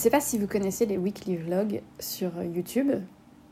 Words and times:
Sais 0.00 0.10
pas 0.10 0.20
si 0.20 0.38
vous 0.38 0.46
connaissez 0.46 0.86
les 0.86 0.96
weekly 0.96 1.36
vlogs 1.36 1.82
sur 1.98 2.42
YouTube. 2.42 2.92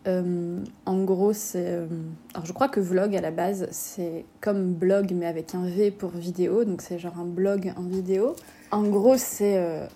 Euh, 0.06 0.64
en 0.86 1.04
gros, 1.04 1.34
c'est. 1.34 1.66
Euh, 1.66 1.86
alors, 2.32 2.46
je 2.46 2.52
crois 2.54 2.68
que 2.68 2.80
vlog 2.80 3.14
à 3.14 3.20
la 3.20 3.30
base, 3.30 3.68
c'est 3.70 4.24
comme 4.40 4.72
blog, 4.72 5.12
mais 5.14 5.26
avec 5.26 5.54
un 5.54 5.68
V 5.68 5.90
pour 5.90 6.10
vidéo. 6.10 6.64
Donc, 6.64 6.80
c'est 6.80 6.98
genre 6.98 7.18
un 7.18 7.26
blog 7.26 7.74
en 7.76 7.82
vidéo. 7.82 8.34
En 8.70 8.84
gros, 8.84 9.18
c'est 9.18 9.58
euh, 9.58 9.86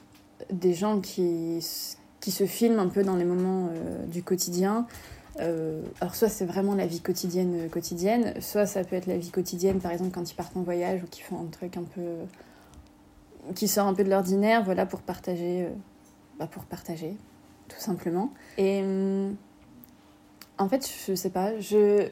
des 0.51 0.75
gens 0.75 1.01
qui, 1.01 1.67
qui 2.21 2.31
se 2.31 2.45
filment 2.45 2.81
un 2.81 2.89
peu 2.89 3.03
dans 3.03 3.17
les 3.17 3.25
moments 3.25 3.71
du 4.09 4.23
quotidien. 4.23 4.87
alors, 5.39 6.15
soit 6.15 6.29
c'est 6.29 6.45
vraiment 6.45 6.75
la 6.75 6.87
vie 6.87 7.01
quotidienne, 7.01 7.71
quotidienne, 7.71 8.35
soit 8.41 8.67
ça 8.67 8.85
peut 8.85 8.97
être 8.97 9.07
la 9.07 9.17
vie 9.17 9.31
quotidienne, 9.31 9.81
par 9.81 9.93
exemple, 9.93 10.11
quand 10.11 10.31
ils 10.31 10.35
partent 10.35 10.57
en 10.57 10.63
voyage 10.63 11.03
ou 11.03 11.07
qu'ils 11.07 11.25
font 11.25 11.41
un 11.41 11.51
truc 11.51 11.79
un 11.79 11.85
peu. 11.85 13.55
qui 13.55 13.69
sort 13.69 13.87
un 13.87 13.95
peu 13.95 14.05
de 14.05 14.11
l'ordinaire, 14.11 14.63
voilà, 14.63 14.85
pour 14.85 15.01
partager 15.01 15.69
bah, 16.43 16.49
pour 16.51 16.65
partager, 16.65 17.17
tout 17.69 17.79
simplement. 17.79 18.33
Et 18.59 18.83
hum, 18.83 19.37
en 20.59 20.69
fait, 20.69 20.89
je 21.07 21.15
sais 21.15 21.31
pas, 21.31 21.59
je, 21.61 22.09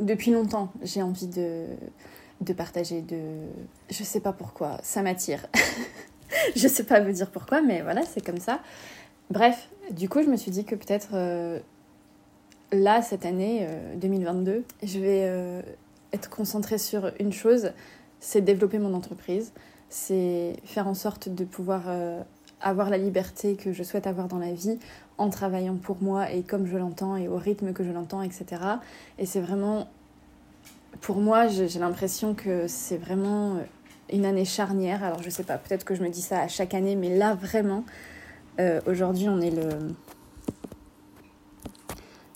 depuis 0.00 0.30
longtemps, 0.30 0.70
j'ai 0.82 1.02
envie 1.02 1.26
de, 1.26 1.66
de 2.42 2.52
partager, 2.52 3.00
de... 3.00 3.18
Je 3.90 4.02
sais 4.04 4.20
pas 4.20 4.32
pourquoi, 4.32 4.78
ça 4.82 5.02
m'attire. 5.02 5.46
je 6.56 6.68
sais 6.68 6.84
pas 6.84 7.00
vous 7.00 7.12
dire 7.12 7.30
pourquoi, 7.30 7.62
mais 7.62 7.80
voilà, 7.80 8.02
c'est 8.02 8.24
comme 8.24 8.40
ça. 8.40 8.60
Bref, 9.30 9.70
du 9.90 10.08
coup, 10.08 10.22
je 10.22 10.28
me 10.28 10.36
suis 10.36 10.50
dit 10.50 10.66
que 10.66 10.74
peut-être 10.74 11.10
euh, 11.14 11.60
là, 12.72 13.00
cette 13.00 13.24
année 13.24 13.66
2022, 13.96 14.52
euh, 14.52 14.62
je 14.82 14.98
vais 14.98 15.22
euh, 15.24 15.62
être 16.12 16.28
concentrée 16.28 16.78
sur 16.78 17.10
une 17.20 17.32
chose, 17.32 17.72
c'est 18.20 18.42
développer 18.42 18.78
mon 18.78 18.92
entreprise, 18.92 19.52
c'est 19.88 20.56
faire 20.64 20.88
en 20.88 20.94
sorte 20.94 21.30
de 21.30 21.44
pouvoir 21.44 21.84
avoir 22.64 22.90
la 22.90 22.98
liberté 22.98 23.54
que 23.54 23.72
je 23.72 23.82
souhaite 23.82 24.06
avoir 24.06 24.26
dans 24.26 24.38
la 24.38 24.52
vie 24.52 24.78
en 25.18 25.30
travaillant 25.30 25.76
pour 25.76 26.02
moi 26.02 26.32
et 26.32 26.42
comme 26.42 26.66
je 26.66 26.76
l'entends 26.76 27.16
et 27.16 27.28
au 27.28 27.36
rythme 27.36 27.72
que 27.72 27.84
je 27.84 27.90
l'entends, 27.90 28.22
etc. 28.22 28.44
Et 29.18 29.26
c'est 29.26 29.40
vraiment, 29.40 29.86
pour 31.00 31.18
moi, 31.18 31.46
j'ai 31.46 31.78
l'impression 31.78 32.34
que 32.34 32.66
c'est 32.66 32.96
vraiment 32.96 33.58
une 34.12 34.24
année 34.24 34.44
charnière. 34.44 35.04
Alors 35.04 35.22
je 35.22 35.30
sais 35.30 35.44
pas, 35.44 35.58
peut-être 35.58 35.84
que 35.84 35.94
je 35.94 36.02
me 36.02 36.08
dis 36.08 36.22
ça 36.22 36.40
à 36.40 36.48
chaque 36.48 36.74
année, 36.74 36.96
mais 36.96 37.16
là 37.16 37.34
vraiment, 37.34 37.84
euh, 38.58 38.80
aujourd'hui 38.86 39.28
on 39.28 39.40
est 39.40 39.50
le... 39.50 39.68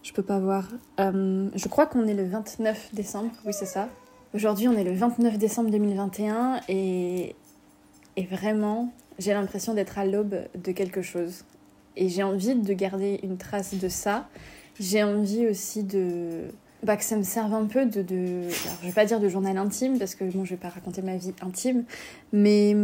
Je 0.02 0.12
peux 0.12 0.22
pas 0.22 0.38
voir. 0.38 0.68
Euh, 1.00 1.48
je 1.54 1.68
crois 1.68 1.86
qu'on 1.86 2.06
est 2.06 2.14
le 2.14 2.24
29 2.24 2.94
décembre, 2.94 3.30
oui 3.44 3.52
c'est 3.52 3.66
ça. 3.66 3.88
Aujourd'hui 4.34 4.68
on 4.68 4.74
est 4.74 4.84
le 4.84 4.92
29 4.92 5.38
décembre 5.38 5.70
2021 5.70 6.60
et, 6.68 7.34
et 8.16 8.26
vraiment, 8.26 8.92
j'ai 9.18 9.32
l'impression 9.32 9.74
d'être 9.74 9.98
à 9.98 10.04
l'aube 10.04 10.46
de 10.54 10.72
quelque 10.72 11.02
chose. 11.02 11.44
Et 11.96 12.08
j'ai 12.08 12.22
envie 12.22 12.54
de 12.54 12.72
garder 12.72 13.20
une 13.22 13.36
trace 13.36 13.74
de 13.74 13.88
ça. 13.88 14.28
J'ai 14.78 15.02
envie 15.02 15.46
aussi 15.46 15.82
de. 15.82 16.48
Bah, 16.84 16.96
que 16.96 17.02
ça 17.02 17.16
me 17.16 17.24
serve 17.24 17.52
un 17.54 17.66
peu 17.66 17.86
de. 17.86 18.42
Alors, 18.42 18.78
je 18.82 18.86
vais 18.86 18.92
pas 18.92 19.04
dire 19.04 19.18
de 19.18 19.28
journal 19.28 19.56
intime, 19.58 19.98
parce 19.98 20.14
que 20.14 20.24
bon, 20.24 20.44
je 20.44 20.50
vais 20.50 20.56
pas 20.56 20.68
raconter 20.68 21.02
ma 21.02 21.16
vie 21.16 21.34
intime, 21.42 21.84
mais 22.32 22.76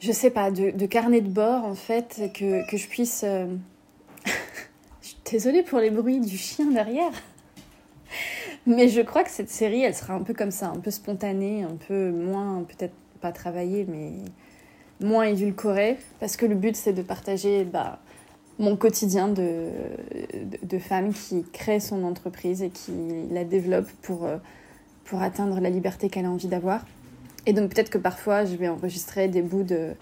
je 0.00 0.12
sais 0.12 0.30
pas, 0.30 0.50
de, 0.50 0.70
de 0.70 0.86
carnet 0.86 1.20
de 1.20 1.28
bord 1.28 1.64
en 1.64 1.74
fait, 1.74 2.30
que, 2.32 2.68
que 2.70 2.78
je 2.78 2.88
puisse. 2.88 3.22
Euh, 3.24 3.46
je 5.02 5.08
suis 5.08 5.18
désolée 5.30 5.62
pour 5.62 5.78
les 5.78 5.90
bruits 5.90 6.20
du 6.20 6.38
chien 6.38 6.70
derrière. 6.70 7.12
Mais 8.66 8.88
je 8.88 9.02
crois 9.02 9.24
que 9.24 9.30
cette 9.30 9.50
série, 9.50 9.82
elle 9.82 9.94
sera 9.94 10.14
un 10.14 10.22
peu 10.22 10.32
comme 10.32 10.50
ça, 10.50 10.68
un 10.68 10.78
peu 10.78 10.90
spontanée, 10.90 11.64
un 11.64 11.76
peu 11.86 12.10
moins, 12.10 12.62
peut-être 12.62 12.94
pas 13.20 13.30
travaillée, 13.30 13.84
mais 13.86 14.12
moins 15.04 15.24
édulcoré, 15.24 15.98
parce 16.18 16.36
que 16.36 16.46
le 16.46 16.54
but 16.54 16.74
c'est 16.74 16.92
de 16.92 17.02
partager 17.02 17.64
bah, 17.64 18.00
mon 18.58 18.76
quotidien 18.76 19.28
de, 19.28 19.68
de, 20.62 20.78
femme 20.78 21.12
qui 21.12 21.44
crée 21.52 21.80
son 21.80 22.04
entreprise 22.04 22.62
et 22.62 22.70
qui 22.70 22.92
la 23.30 23.44
développe 23.44 23.88
pour, 24.02 24.24
euh, 24.24 24.36
pour 25.04 25.22
atteindre 25.22 25.60
la 25.60 25.70
liberté 25.70 26.08
qu'elle 26.08 26.24
a 26.24 26.30
envie 26.30 26.48
d'avoir. 26.48 26.84
Et 27.46 27.52
donc 27.52 27.74
peut-être 27.74 27.90
que 27.90 27.98
parfois 27.98 28.44
je 28.44 28.54
vais 28.56 28.68
enregistrer 28.68 29.28
des 29.28 29.42
bouts 29.42 29.64
de, 29.64 29.92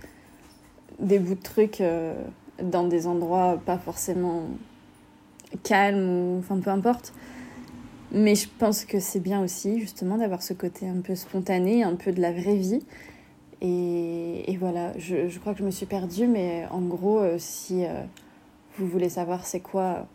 des 1.00 1.18
bouts 1.18 1.34
de 1.34 1.42
trucs 1.42 1.80
euh, 1.80 2.14
dans 2.62 2.84
des 2.84 3.06
endroits 3.06 3.60
pas 3.64 3.78
forcément 3.78 4.42
calmes 5.62 6.08
ou 6.08 6.38
enfin 6.38 6.58
peu 6.58 6.70
importe. 6.70 7.12
Mais 8.14 8.34
je 8.34 8.46
pense 8.58 8.84
que 8.84 9.00
c'est 9.00 9.20
bien 9.20 9.42
aussi 9.42 9.80
justement 9.80 10.18
d'avoir 10.18 10.42
ce 10.42 10.52
côté 10.52 10.86
un 10.86 11.00
peu 11.00 11.14
spontané, 11.14 11.82
un 11.82 11.94
peu 11.94 12.12
de 12.12 12.20
la 12.20 12.30
vraie 12.30 12.56
vie 12.56 12.82
et, 13.64 14.56
voilà, 14.58 14.92
je, 14.98 15.38
crois 15.38 15.52
que 15.52 15.60
je 15.60 15.64
me 15.64 15.70
suis 15.70 15.86
perdue, 15.86 16.26
mais 16.26 16.66
en 16.72 16.80
gros, 16.80 17.20
euh, 17.20 17.36
si 17.38 17.84
euh, 17.84 18.02
vous 18.76 18.88
voulez 18.88 19.08
savoir 19.08 19.46
c'est 19.46 19.60
quoi 19.60 20.08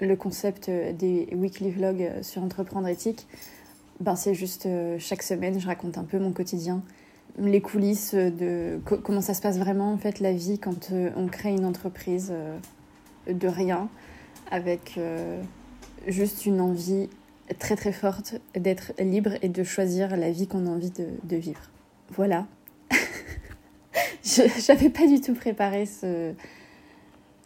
le 0.00 0.16
concept 0.16 0.70
des 0.70 1.28
weekly 1.32 1.70
vlogs 1.70 2.22
sur 2.22 2.42
entreprendre 2.42 2.88
éthique, 2.88 3.26
ben 4.00 4.16
c'est 4.16 4.34
juste 4.34 4.64
euh, 4.64 4.96
chaque 4.98 5.22
semaine, 5.22 5.60
je 5.60 5.66
raconte 5.66 5.98
un 5.98 6.04
peu 6.04 6.18
mon 6.18 6.32
quotidien, 6.32 6.82
les 7.38 7.60
coulisses 7.60 8.14
de 8.14 8.80
comment 8.84 9.20
ça 9.20 9.34
se 9.34 9.42
passe 9.42 9.58
vraiment 9.58 9.92
en 9.92 9.98
fait 9.98 10.20
la 10.20 10.32
vie 10.32 10.58
quand 10.58 10.92
on 11.16 11.28
crée 11.28 11.50
une 11.50 11.64
entreprise 11.64 12.30
de 13.26 13.48
rien 13.48 13.88
avec 14.50 15.00
juste 16.06 16.44
une 16.44 16.60
envie 16.60 17.08
très 17.58 17.74
très 17.74 17.92
forte 17.92 18.34
d'être 18.54 18.92
libre 18.98 19.30
et 19.40 19.48
de 19.48 19.62
choisir 19.62 20.14
la 20.14 20.30
vie 20.30 20.46
qu'on 20.46 20.66
a 20.66 20.68
envie 20.68 20.90
de 20.90 21.36
vivre. 21.36 21.70
Voilà. 22.10 22.46
j'avais 24.66 24.88
pas 24.88 25.06
du 25.06 25.20
tout 25.20 25.34
préparé 25.34 25.86
ce. 25.86 26.32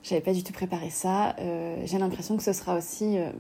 J'avais 0.03 0.20
pas 0.20 0.32
du 0.32 0.44
tout 0.44 0.53
préparé 0.53 0.91
ça. 0.91 1.34
Euh, 1.41 1.82
j'ai 1.84 1.98
l'impression 1.98 2.37
que 2.37 2.42
ce 2.42 2.53
sera 2.53 2.76
aussi 2.76 3.19
euh, 3.19 3.31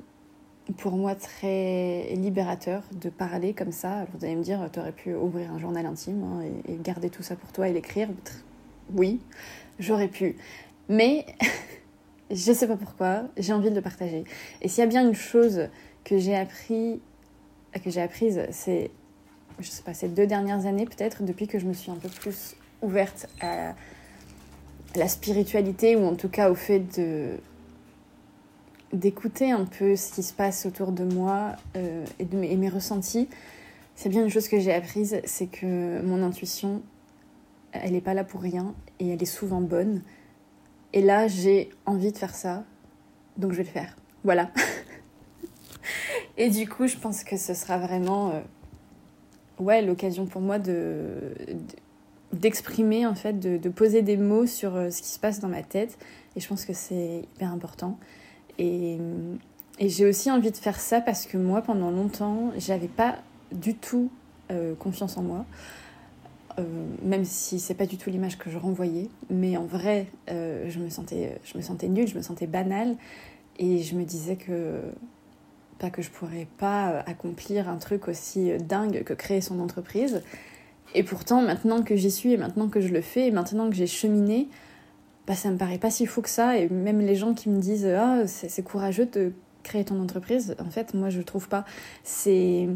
pour 0.78 0.92
moi 0.92 1.14
très 1.14 2.08
libérateur 2.14 2.82
de 2.92 3.08
parler 3.08 3.52
comme 3.52 3.72
ça. 3.72 4.06
vous 4.12 4.24
allez 4.24 4.36
me 4.36 4.42
dire, 4.42 4.68
tu 4.72 4.80
aurais 4.80 4.92
pu 4.92 5.14
ouvrir 5.14 5.52
un 5.52 5.58
journal 5.58 5.84
intime 5.86 6.24
hein, 6.24 6.40
et, 6.66 6.76
garder 6.76 7.10
tout 7.10 7.22
ça 7.22 7.36
pour 7.36 7.52
toi 7.52 7.68
et 7.68 7.72
l'écrire. 7.72 8.08
Oui, 8.94 9.20
j'aurais 9.78 10.08
pu. 10.08 10.36
Mais 10.88 11.26
je 12.30 12.52
sais 12.52 12.66
pas 12.66 12.76
pourquoi, 12.76 13.24
j'ai 13.36 13.52
envie 13.52 13.70
de 13.70 13.76
le 13.76 13.82
partager. 13.82 14.24
Et 14.62 14.68
s'il 14.68 14.80
y 14.80 14.86
a 14.86 14.88
bien 14.88 15.06
une 15.06 15.14
chose 15.14 15.68
que 16.04 16.18
j'ai 16.18 16.34
appris, 16.34 17.00
que 17.84 17.90
j'ai 17.90 18.00
apprise, 18.00 18.46
c'est, 18.50 18.90
je 19.60 19.68
sais 19.68 19.82
pas, 19.82 19.92
ces 19.92 20.08
deux 20.08 20.26
dernières 20.26 20.64
années 20.66 20.86
peut-être, 20.86 21.22
depuis 21.22 21.46
que 21.46 21.58
je 21.58 21.66
me 21.66 21.74
suis 21.74 21.90
un 21.90 21.96
peu 21.96 22.08
plus 22.08 22.56
ouverte 22.86 23.28
à 23.40 23.74
la 24.94 25.08
spiritualité 25.08 25.96
ou 25.96 26.06
en 26.06 26.14
tout 26.14 26.28
cas 26.28 26.50
au 26.50 26.54
fait 26.54 26.80
de 26.98 27.36
d'écouter 28.92 29.50
un 29.50 29.64
peu 29.64 29.96
ce 29.96 30.12
qui 30.12 30.22
se 30.22 30.32
passe 30.32 30.64
autour 30.64 30.92
de 30.92 31.04
moi 31.04 31.56
euh, 31.76 32.04
et, 32.18 32.56
mes 32.56 32.68
ressentis, 32.68 33.28
c'est 33.94 34.08
bien 34.08 34.22
une 34.22 34.30
chose 34.30 34.48
que 34.48 34.60
j'ai 34.60 34.72
apprise, 34.72 35.20
c'est 35.24 35.48
que 35.48 36.00
mon 36.02 36.22
intuition, 36.22 36.82
elle 37.72 37.92
n'est 37.92 38.00
pas 38.00 38.14
là 38.14 38.24
pour 38.24 38.40
rien 38.40 38.74
et 39.00 39.08
elle 39.08 39.22
est 39.22 39.26
souvent 39.26 39.60
bonne. 39.60 40.02
Et 40.92 41.02
là, 41.02 41.26
j'ai 41.26 41.70
envie 41.84 42.12
de 42.12 42.16
faire 42.16 42.34
ça, 42.34 42.64
donc 43.36 43.52
je 43.52 43.58
vais 43.58 43.64
le 43.64 43.68
faire. 43.68 43.96
Voilà. 44.24 44.50
et 46.36 46.48
du 46.48 46.68
coup, 46.68 46.86
je 46.86 46.96
pense 46.96 47.24
que 47.24 47.36
ce 47.36 47.54
sera 47.54 47.78
vraiment 47.78 48.30
euh, 48.30 48.40
ouais, 49.58 49.82
l'occasion 49.82 50.26
pour 50.26 50.40
moi 50.40 50.58
de, 50.58 51.34
d'exprimer 52.36 53.06
en 53.06 53.14
fait, 53.14 53.38
de, 53.38 53.68
poser 53.68 54.02
des 54.02 54.16
mots 54.16 54.46
sur 54.46 54.76
euh, 54.76 54.90
ce 54.90 55.02
qui 55.02 55.08
se 55.08 55.18
passe 55.18 55.40
dans 55.40 55.48
ma 55.48 55.62
tête. 55.62 55.98
Et 56.36 56.40
je 56.40 56.48
pense 56.48 56.64
que 56.64 56.72
c'est 56.72 57.24
hyper 57.34 57.52
important. 57.52 57.98
Et, 58.58 58.98
et 59.78 59.88
j'ai 59.88 60.06
aussi 60.06 60.30
envie 60.30 60.50
de 60.50 60.56
faire 60.56 60.80
ça 60.80 61.00
parce 61.00 61.26
que 61.26 61.36
moi, 61.36 61.62
pendant 61.62 61.90
longtemps, 61.90 62.52
j'avais 62.56 62.88
pas 62.88 63.16
du 63.52 63.74
tout 63.74 64.10
euh, 64.50 64.74
confiance 64.74 65.16
en 65.16 65.22
moi. 65.22 65.44
Euh, 66.58 66.62
même 67.02 67.24
si 67.24 67.58
c'est 67.58 67.74
pas 67.74 67.84
du 67.84 67.98
tout 67.98 68.08
l'image 68.08 68.38
que 68.38 68.48
je 68.48 68.56
renvoyais, 68.56 69.10
mais 69.28 69.58
en 69.58 69.66
vrai, 69.66 70.06
je, 70.28 70.78
me 70.78 70.88
sentais, 70.88 71.38
je 71.44 71.58
me 71.58 71.62
sentais 71.62 71.88
nulle, 71.88 72.08
je 72.08 72.16
me 72.16 72.22
sentais 72.22 72.46
banale. 72.46 72.96
Et 73.58 73.82
je 73.82 73.94
me 73.94 74.04
disais 74.04 74.36
que 74.36 74.80
pas 75.78 75.90
que 75.90 76.02
je 76.02 76.10
pourrais 76.10 76.46
pas 76.58 77.00
accomplir 77.06 77.68
un 77.68 77.76
truc 77.76 78.08
aussi 78.08 78.52
dingue 78.58 79.02
que 79.04 79.14
créer 79.14 79.40
son 79.40 79.60
entreprise. 79.60 80.22
Et 80.96 81.02
pourtant, 81.02 81.42
maintenant 81.42 81.82
que 81.82 81.94
j'y 81.94 82.10
suis 82.10 82.32
et 82.32 82.38
maintenant 82.38 82.68
que 82.68 82.80
je 82.80 82.88
le 82.88 83.02
fais 83.02 83.26
et 83.26 83.30
maintenant 83.30 83.68
que 83.68 83.76
j'ai 83.76 83.86
cheminé, 83.86 84.48
bah, 85.26 85.34
ça 85.34 85.50
me 85.50 85.58
paraît 85.58 85.76
pas 85.76 85.90
si 85.90 86.06
fou 86.06 86.22
que 86.22 86.30
ça. 86.30 86.58
Et 86.58 86.70
même 86.70 87.00
les 87.00 87.14
gens 87.14 87.34
qui 87.34 87.50
me 87.50 87.60
disent 87.60 87.86
Ah, 87.86 88.26
c'est 88.26 88.62
courageux 88.62 89.04
de 89.04 89.32
créer 89.62 89.84
ton 89.84 90.00
entreprise, 90.00 90.56
en 90.58 90.70
fait, 90.70 90.94
moi 90.94 91.10
je 91.10 91.20
trouve 91.20 91.48
pas. 91.48 91.66
C'est. 92.02 92.68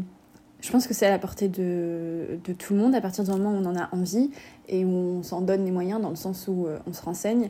Je 0.61 0.71
pense 0.71 0.85
que 0.85 0.93
c'est 0.93 1.07
à 1.07 1.09
la 1.09 1.17
portée 1.17 1.47
de, 1.47 2.39
tout 2.59 2.75
le 2.75 2.79
monde 2.79 2.93
à 2.93 3.01
partir 3.01 3.23
du 3.23 3.31
moment 3.31 3.51
où 3.51 3.55
on 3.55 3.65
en 3.65 3.75
a 3.75 3.89
envie 3.93 4.29
et 4.69 4.85
où 4.85 4.89
on 4.89 5.23
s'en 5.23 5.41
donne 5.41 5.65
les 5.65 5.71
moyens 5.71 5.99
dans 5.99 6.11
le 6.11 6.15
sens 6.15 6.47
où 6.47 6.67
euh, 6.67 6.77
on 6.85 6.93
se 6.93 7.01
renseigne. 7.01 7.49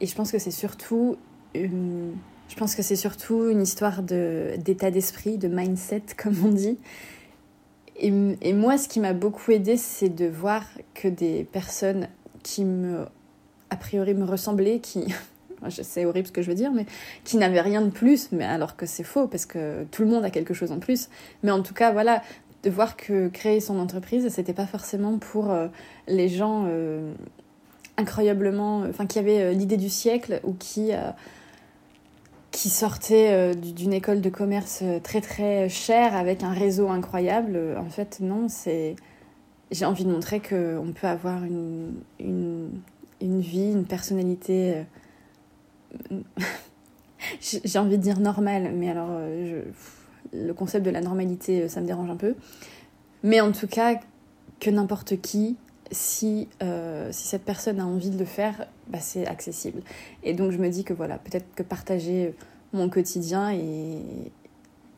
Et 0.00 0.06
je 0.06 0.14
pense 0.14 0.30
que 0.30 0.38
c'est 0.38 0.50
surtout 0.50 1.16
une, 1.54 2.12
je 2.48 2.56
pense 2.56 2.74
que 2.74 2.82
c'est 2.82 2.96
surtout 2.96 3.48
une 3.48 3.62
histoire 3.62 4.02
d'état 4.02 4.90
d'esprit, 4.90 5.38
de 5.38 5.48
mindset, 5.48 6.02
comme 6.18 6.36
on 6.44 6.50
dit. 6.50 6.76
Et, 8.02 8.52
moi, 8.52 8.78
ce 8.78 8.88
qui 8.88 8.98
m'a 8.98 9.12
beaucoup 9.12 9.52
aidé, 9.52 9.76
c'est 9.76 10.08
de 10.08 10.26
voir 10.26 10.64
que 10.92 11.06
des 11.06 11.44
personnes 11.44 12.08
qui 12.42 12.64
me, 12.64 13.06
a 13.70 13.76
priori, 13.76 14.12
me 14.14 14.24
ressemblaient, 14.24 14.80
qui, 14.80 15.04
c'est 15.68 16.04
horrible 16.04 16.26
ce 16.26 16.32
que 16.32 16.42
je 16.42 16.48
veux 16.48 16.56
dire, 16.56 16.72
mais 16.72 16.84
qui 17.22 17.36
n'avaient 17.36 17.60
rien 17.60 17.80
de 17.80 17.90
plus, 17.90 18.32
mais 18.32 18.44
alors 18.44 18.74
que 18.74 18.86
c'est 18.86 19.04
faux, 19.04 19.28
parce 19.28 19.46
que 19.46 19.84
tout 19.92 20.02
le 20.02 20.08
monde 20.08 20.24
a 20.24 20.30
quelque 20.30 20.52
chose 20.52 20.72
en 20.72 20.80
plus. 20.80 21.08
Mais 21.44 21.52
en 21.52 21.62
tout 21.62 21.74
cas, 21.74 21.92
voilà, 21.92 22.22
de 22.64 22.70
voir 22.70 22.96
que 22.96 23.28
créer 23.28 23.60
son 23.60 23.78
entreprise, 23.78 24.28
c'était 24.30 24.52
pas 24.52 24.66
forcément 24.66 25.18
pour 25.18 25.52
euh, 25.52 25.68
les 26.08 26.28
gens 26.28 26.64
euh, 26.66 27.12
incroyablement, 27.96 28.80
enfin, 28.80 29.06
qui 29.06 29.20
avaient 29.20 29.42
euh, 29.42 29.52
l'idée 29.52 29.76
du 29.76 29.88
siècle 29.88 30.40
ou 30.42 30.54
qui 30.54 30.90
qui 32.52 32.68
sortaient 32.68 33.54
d'une 33.56 33.92
école 33.92 34.20
de 34.20 34.30
commerce 34.30 34.84
très 35.02 35.20
très 35.20 35.68
chère 35.68 36.14
avec 36.14 36.42
un 36.42 36.52
réseau 36.52 36.88
incroyable. 36.88 37.58
En 37.76 37.90
fait, 37.90 38.20
non, 38.20 38.48
c'est. 38.48 38.94
J'ai 39.70 39.86
envie 39.86 40.04
de 40.04 40.10
montrer 40.10 40.40
qu'on 40.40 40.92
peut 40.94 41.06
avoir 41.06 41.44
une, 41.44 41.94
une, 42.20 42.68
une, 43.20 43.40
vie, 43.40 43.72
une 43.72 43.86
personnalité 43.86 44.84
j'ai 47.40 47.78
envie 47.78 47.98
de 47.98 48.02
dire 48.02 48.20
normal, 48.20 48.72
mais 48.74 48.90
alors 48.90 49.08
euh, 49.10 49.62
le 50.32 50.54
concept 50.54 50.84
de 50.84 50.90
la 50.90 51.00
normalité, 51.00 51.62
euh, 51.62 51.68
ça 51.68 51.80
me 51.80 51.86
dérange 51.86 52.10
un 52.10 52.16
peu. 52.16 52.34
Mais 53.22 53.40
en 53.40 53.52
tout 53.52 53.66
cas, 53.66 54.00
que 54.60 54.70
n'importe 54.70 55.20
qui, 55.20 55.56
si, 55.92 56.48
euh, 56.62 57.10
si 57.12 57.28
cette 57.28 57.44
personne 57.44 57.80
a 57.80 57.86
envie 57.86 58.10
de 58.10 58.18
le 58.18 58.24
faire, 58.24 58.66
bah, 58.88 58.98
c'est 59.00 59.26
accessible. 59.26 59.82
Et 60.22 60.34
donc 60.34 60.50
je 60.50 60.58
me 60.58 60.68
dis 60.68 60.84
que 60.84 60.92
voilà, 60.92 61.18
peut-être 61.18 61.46
que 61.54 61.62
partager 61.62 62.34
mon 62.72 62.88
quotidien 62.88 63.52
et 63.52 63.98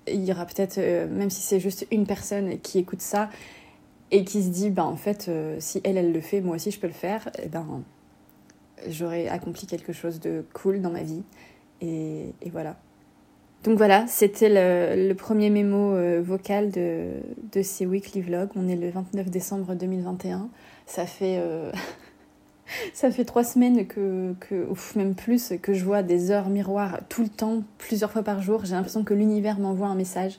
il 0.06 0.24
y 0.24 0.32
aura 0.32 0.46
peut-être, 0.46 0.78
même 0.78 1.30
si 1.30 1.40
c'est 1.42 1.60
juste 1.60 1.86
une 1.90 2.06
personne 2.06 2.58
qui 2.60 2.78
écoute 2.78 3.00
ça 3.00 3.30
et 4.10 4.24
qui 4.24 4.42
se 4.42 4.48
dit, 4.48 4.70
bah 4.70 4.84
en 4.84 4.96
fait, 4.96 5.30
si 5.58 5.80
elle, 5.82 5.96
elle 5.96 6.12
le 6.12 6.20
fait, 6.20 6.40
moi 6.40 6.56
aussi 6.56 6.70
je 6.70 6.78
peux 6.78 6.86
le 6.86 6.92
faire, 6.92 7.28
et 7.38 7.44
eh 7.44 7.48
ben 7.48 7.82
j'aurais 8.88 9.28
accompli 9.28 9.66
quelque 9.66 9.92
chose 9.92 10.20
de 10.20 10.44
cool 10.52 10.80
dans 10.80 10.90
ma 10.90 11.02
vie. 11.02 11.22
Et, 11.80 12.32
voilà. 12.50 12.76
Donc 13.62 13.76
voilà, 13.76 14.06
c'était 14.06 14.48
le, 14.50 15.14
premier 15.14 15.50
mémo 15.50 15.92
euh, 15.92 16.22
vocal 16.22 16.70
de, 16.70 17.08
de, 17.52 17.62
ces 17.62 17.86
weekly 17.86 18.20
vlogs. 18.20 18.50
On 18.56 18.68
est 18.68 18.76
le 18.76 18.90
29 18.90 19.30
décembre 19.30 19.74
2021. 19.74 20.48
Ça 20.86 21.06
fait, 21.06 21.38
euh, 21.38 21.72
ça 22.94 23.10
fait 23.10 23.24
trois 23.24 23.44
semaines 23.44 23.86
que, 23.86 24.34
que, 24.40 24.68
même 24.96 25.14
plus, 25.14 25.52
que 25.62 25.74
je 25.74 25.84
vois 25.84 26.02
des 26.02 26.30
heures 26.30 26.48
miroirs 26.48 27.00
tout 27.08 27.22
le 27.22 27.28
temps, 27.28 27.62
plusieurs 27.78 28.10
fois 28.10 28.22
par 28.22 28.42
jour. 28.42 28.64
J'ai 28.64 28.74
l'impression 28.74 29.04
que 29.04 29.14
l'univers 29.14 29.58
m'envoie 29.58 29.88
un 29.88 29.94
message. 29.94 30.38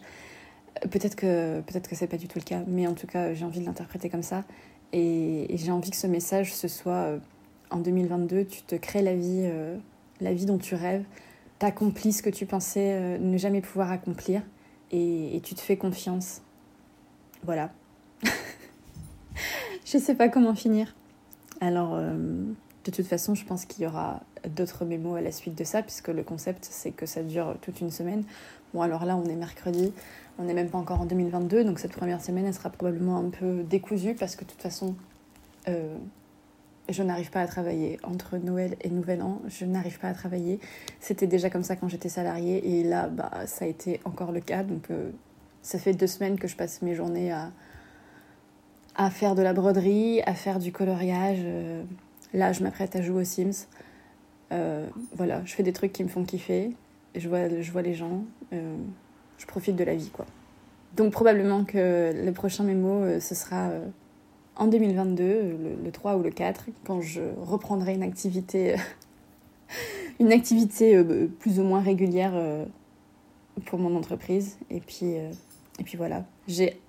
Peut-être 0.91 1.15
que, 1.15 1.61
peut-être 1.61 1.87
que 1.87 1.95
c'est 1.95 2.07
pas 2.07 2.17
du 2.17 2.27
tout 2.27 2.37
le 2.37 2.43
cas, 2.43 2.61
mais 2.67 2.85
en 2.85 2.93
tout 2.93 3.07
cas, 3.07 3.33
j'ai 3.33 3.45
envie 3.45 3.59
de 3.59 3.65
l'interpréter 3.65 4.09
comme 4.09 4.23
ça. 4.23 4.43
Et, 4.93 5.47
j'ai 5.57 5.71
envie 5.71 5.91
que 5.91 5.97
ce 5.97 6.07
message, 6.07 6.53
ce 6.53 6.67
soit 6.67 6.93
euh, 6.93 7.19
en 7.69 7.79
2022, 7.79 8.45
tu 8.45 8.61
te 8.61 8.75
crées 8.75 9.01
la 9.01 9.15
vie, 9.15 9.41
euh, 9.43 9.77
la 10.21 10.33
vie 10.33 10.45
dont 10.45 10.57
tu 10.57 10.75
rêves, 10.75 11.03
t'accomplis 11.59 12.13
ce 12.13 12.23
que 12.23 12.29
tu 12.29 12.45
pensais 12.45 12.93
euh, 12.93 13.17
ne 13.17 13.37
jamais 13.37 13.61
pouvoir 13.61 13.91
accomplir 13.91 14.41
et, 14.91 15.41
tu 15.43 15.55
te 15.55 15.61
fais 15.61 15.77
confiance. 15.77 16.41
Voilà. 17.43 17.71
Je 19.85 19.97
sais 19.97 20.15
pas 20.15 20.29
comment 20.29 20.55
finir. 20.55 20.93
Alors, 21.61 21.93
euh, 21.93 22.17
de 22.83 22.91
toute 22.91 23.05
façon, 23.05 23.35
je 23.35 23.45
pense 23.45 23.65
qu'il 23.65 23.83
y 23.83 23.87
aura 23.87 24.21
d'autres 24.49 24.83
mémos 24.83 25.17
à 25.17 25.21
la 25.21 25.31
suite 25.31 25.57
de 25.57 25.63
ça, 25.63 25.81
puisque 25.81 26.09
le 26.09 26.23
concept, 26.23 26.67
c'est 26.69 26.91
que 26.91 27.05
ça 27.05 27.23
dure 27.23 27.55
toute 27.61 27.79
une 27.79 27.91
semaine. 27.91 28.23
Bon, 28.73 28.81
alors 28.81 29.05
là, 29.05 29.15
on 29.15 29.25
est 29.25 29.35
mercredi, 29.35 29.93
on 30.37 30.43
n'est 30.43 30.53
même 30.53 30.69
pas 30.69 30.77
encore 30.77 31.01
en 31.01 31.05
2022, 31.05 31.63
donc 31.63 31.79
cette 31.79 31.93
première 31.93 32.21
semaine, 32.21 32.45
elle 32.45 32.53
sera 32.53 32.69
probablement 32.69 33.17
un 33.17 33.29
peu 33.29 33.63
décousue, 33.63 34.15
parce 34.15 34.35
que 34.35 34.43
de 34.43 34.49
toute 34.49 34.61
façon, 34.61 34.95
je 36.89 37.03
n'arrive 37.03 37.31
pas 37.31 37.41
à 37.41 37.47
travailler. 37.47 37.99
Entre 38.03 38.37
Noël 38.37 38.75
et 38.81 38.89
Nouvel 38.89 39.21
An, 39.21 39.41
je 39.47 39.65
n'arrive 39.65 39.99
pas 39.99 40.09
à 40.09 40.13
travailler. 40.13 40.59
C'était 40.99 41.27
déjà 41.27 41.49
comme 41.49 41.63
ça 41.63 41.75
quand 41.75 41.87
j'étais 41.87 42.09
salariée 42.09 42.79
et 42.79 42.83
là, 42.83 43.07
bah, 43.07 43.31
ça 43.47 43.65
a 43.65 43.67
été 43.67 43.99
encore 44.05 44.31
le 44.31 44.41
cas. 44.41 44.63
Donc, 44.63 44.91
euh, 44.91 45.09
ça 45.61 45.79
fait 45.79 45.93
deux 45.93 46.07
semaines 46.07 46.37
que 46.37 46.47
je 46.47 46.55
passe 46.55 46.81
mes 46.81 46.93
journées 46.93 47.31
à, 47.31 47.51
à 48.95 49.09
faire 49.09 49.35
de 49.35 49.41
la 49.41 49.53
broderie, 49.53 50.21
à 50.25 50.33
faire 50.33 50.59
du 50.59 50.71
coloriage. 50.71 51.39
Euh, 51.43 51.83
là, 52.33 52.53
je 52.53 52.63
m'apprête 52.63 52.95
à 52.95 53.01
jouer 53.01 53.21
aux 53.21 53.25
Sims. 53.25 53.67
Euh, 54.51 54.87
voilà, 55.13 55.41
je 55.45 55.53
fais 55.53 55.63
des 55.63 55.73
trucs 55.73 55.91
qui 55.91 56.03
me 56.03 56.09
font 56.09 56.23
kiffer. 56.23 56.71
Je 57.15 57.27
vois, 57.29 57.61
je 57.61 57.71
vois 57.71 57.81
les 57.81 57.93
gens. 57.93 58.23
je 58.51 59.45
profite 59.47 59.75
de 59.75 59.83
la 59.83 59.95
vie, 59.95 60.09
quoi. 60.09 60.25
Donc, 60.95 61.11
probablement 61.11 61.65
que 61.65 62.13
le 62.15 62.31
prochain 62.31 62.63
mémo, 62.63 63.19
ce 63.19 63.35
sera 63.35 63.69
en 64.57 64.67
2022, 64.67 65.57
le, 65.83 65.91
3 65.91 66.15
ou 66.15 66.23
le 66.23 66.29
4, 66.29 66.67
quand 66.85 67.01
je 67.01 67.21
reprendrai 67.41 67.93
une 67.93 68.03
activité, 68.03 68.75
une 70.19 70.31
activité 70.31 70.95
euh, 70.95 71.27
plus 71.39 71.59
ou 71.59 71.63
moins 71.63 71.81
régulière 71.81 72.31
euh, 72.33 72.65
pour 73.65 73.79
mon 73.79 73.95
entreprise. 73.95 74.57
Et 74.69 74.79
puis, 74.79 75.17
euh, 75.17 75.31
et 75.79 75.83
puis 75.83 75.97
voilà, 75.97 76.25
j'ai 76.47 76.79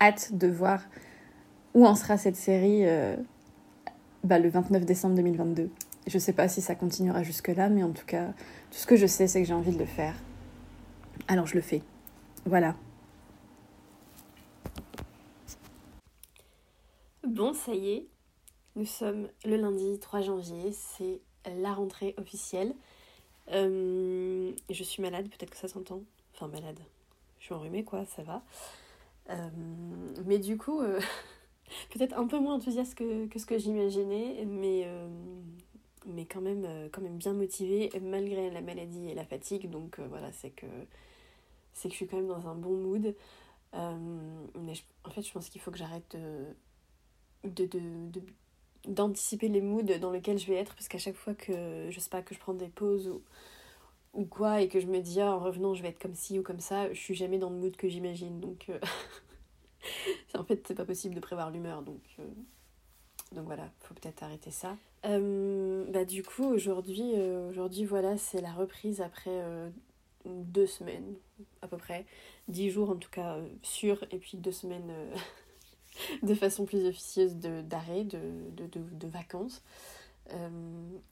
hâte 0.00 0.30
de 0.32 0.48
voir 0.48 0.82
où 1.74 1.86
en 1.86 1.94
sera 1.94 2.18
cette 2.18 2.36
série 2.36 2.84
bah, 4.24 4.38
le 4.38 4.48
29 4.48 4.84
décembre 4.84 5.14
2022. 5.16 5.70
Je 6.06 6.16
ne 6.16 6.20
sais 6.20 6.32
pas 6.32 6.48
si 6.48 6.60
ça 6.60 6.74
continuera 6.74 7.22
jusque-là, 7.22 7.68
mais 7.68 7.82
en 7.82 7.92
tout 7.92 8.06
cas, 8.06 8.26
tout 8.70 8.78
ce 8.78 8.86
que 8.86 8.96
je 8.96 9.06
sais, 9.06 9.28
c'est 9.28 9.40
que 9.40 9.46
j'ai 9.46 9.54
envie 9.54 9.72
de 9.72 9.78
le 9.78 9.86
faire. 9.86 10.14
Alors 11.28 11.46
je 11.46 11.54
le 11.54 11.60
fais. 11.60 11.82
Voilà. 12.44 12.74
Bon, 17.24 17.54
ça 17.54 17.72
y 17.72 17.92
est, 17.92 18.06
nous 18.74 18.84
sommes 18.84 19.28
le 19.44 19.56
lundi 19.56 19.98
3 20.00 20.22
janvier, 20.22 20.72
c'est 20.72 21.20
la 21.46 21.72
rentrée 21.72 22.14
officielle. 22.18 22.74
Euh, 23.52 24.52
je 24.70 24.82
suis 24.82 25.02
malade, 25.02 25.28
peut-être 25.28 25.50
que 25.50 25.56
ça 25.56 25.68
s'entend. 25.68 26.02
Enfin, 26.34 26.48
malade. 26.48 26.78
Je 27.38 27.44
suis 27.44 27.54
enrhumée, 27.54 27.84
quoi, 27.84 28.04
ça 28.06 28.22
va. 28.22 28.42
Euh, 29.30 29.48
mais 30.26 30.38
du 30.38 30.56
coup, 30.56 30.80
euh, 30.80 31.00
peut-être 31.90 32.18
un 32.18 32.26
peu 32.26 32.38
moins 32.38 32.54
enthousiaste 32.54 32.94
que, 32.94 33.28
ce 33.36 33.46
que 33.46 33.58
j'imaginais, 33.58 34.44
mais, 34.46 34.86
mais 36.06 36.24
quand, 36.24 36.40
même, 36.40 36.66
quand 36.92 37.00
même 37.00 37.16
bien 37.16 37.32
motivée, 37.32 37.90
malgré 38.00 38.50
la 38.50 38.60
maladie 38.60 39.08
et 39.08 39.14
la 39.14 39.24
fatigue. 39.24 39.70
Donc 39.70 39.98
voilà, 40.00 40.32
c'est 40.32 40.50
que, 40.50 40.66
que 40.66 41.88
je 41.88 41.94
suis 41.94 42.06
quand 42.06 42.16
même 42.16 42.28
dans 42.28 42.48
un 42.48 42.54
bon 42.54 42.76
mood. 42.76 43.14
mais 43.74 44.72
en 45.04 45.10
fait, 45.10 45.22
je 45.22 45.32
pense 45.32 45.48
qu'il 45.48 45.60
faut 45.60 45.70
que 45.70 45.78
j'arrête 45.78 46.16
de 46.16 46.46
de, 47.44 47.66
de, 47.66 48.22
d'anticiper 48.86 49.48
les 49.48 49.60
moods 49.60 49.98
dans 50.00 50.10
lesquels 50.10 50.38
je 50.38 50.46
vais 50.46 50.56
être 50.56 50.74
parce 50.74 50.88
qu'à 50.88 50.98
chaque 50.98 51.16
fois 51.16 51.34
que 51.34 51.88
je 51.90 52.00
sais 52.00 52.10
pas 52.10 52.22
que 52.22 52.34
je 52.34 52.40
prends 52.40 52.54
des 52.54 52.68
pauses 52.68 53.08
ou, 53.08 53.22
ou 54.14 54.24
quoi 54.24 54.60
et 54.60 54.68
que 54.68 54.80
je 54.80 54.86
me 54.86 55.00
dis 55.00 55.20
ah, 55.20 55.36
en 55.36 55.38
revenant 55.38 55.74
je 55.74 55.82
vais 55.82 55.88
être 55.88 56.00
comme 56.00 56.14
ci 56.14 56.38
ou 56.38 56.42
comme 56.42 56.60
ça 56.60 56.92
je 56.92 56.98
suis 56.98 57.14
jamais 57.14 57.38
dans 57.38 57.50
le 57.50 57.56
mood 57.56 57.76
que 57.76 57.88
j'imagine 57.88 58.40
donc 58.40 58.66
euh, 58.68 58.78
en 60.34 60.44
fait 60.44 60.64
c'est 60.66 60.74
pas 60.74 60.84
possible 60.84 61.14
de 61.14 61.20
prévoir 61.20 61.50
l'humeur 61.50 61.82
donc 61.82 62.02
euh, 62.18 62.24
donc 63.32 63.46
voilà 63.46 63.70
faut 63.80 63.94
peut-être 63.94 64.22
arrêter 64.22 64.50
ça 64.50 64.76
euh, 65.04 65.84
bah 65.90 66.04
du 66.04 66.22
coup 66.22 66.44
aujourd'hui 66.44 67.14
aujourd'hui 67.48 67.84
voilà 67.84 68.16
c'est 68.18 68.40
la 68.40 68.52
reprise 68.52 69.00
après 69.00 69.42
deux 70.26 70.66
semaines 70.66 71.14
à 71.62 71.68
peu 71.68 71.76
près 71.76 72.06
dix 72.48 72.70
jours 72.70 72.90
en 72.90 72.96
tout 72.96 73.10
cas 73.10 73.38
sûr 73.62 74.04
et 74.10 74.18
puis 74.18 74.36
deux 74.36 74.52
semaines 74.52 74.92
de 76.22 76.34
façon 76.34 76.64
plus 76.64 76.86
officieuse 76.86 77.36
d'arrêt, 77.36 78.04
de, 78.04 78.18
de, 78.50 78.66
de, 78.66 78.80
de, 78.90 79.06
vacances. 79.06 79.62
Euh, 80.32 80.48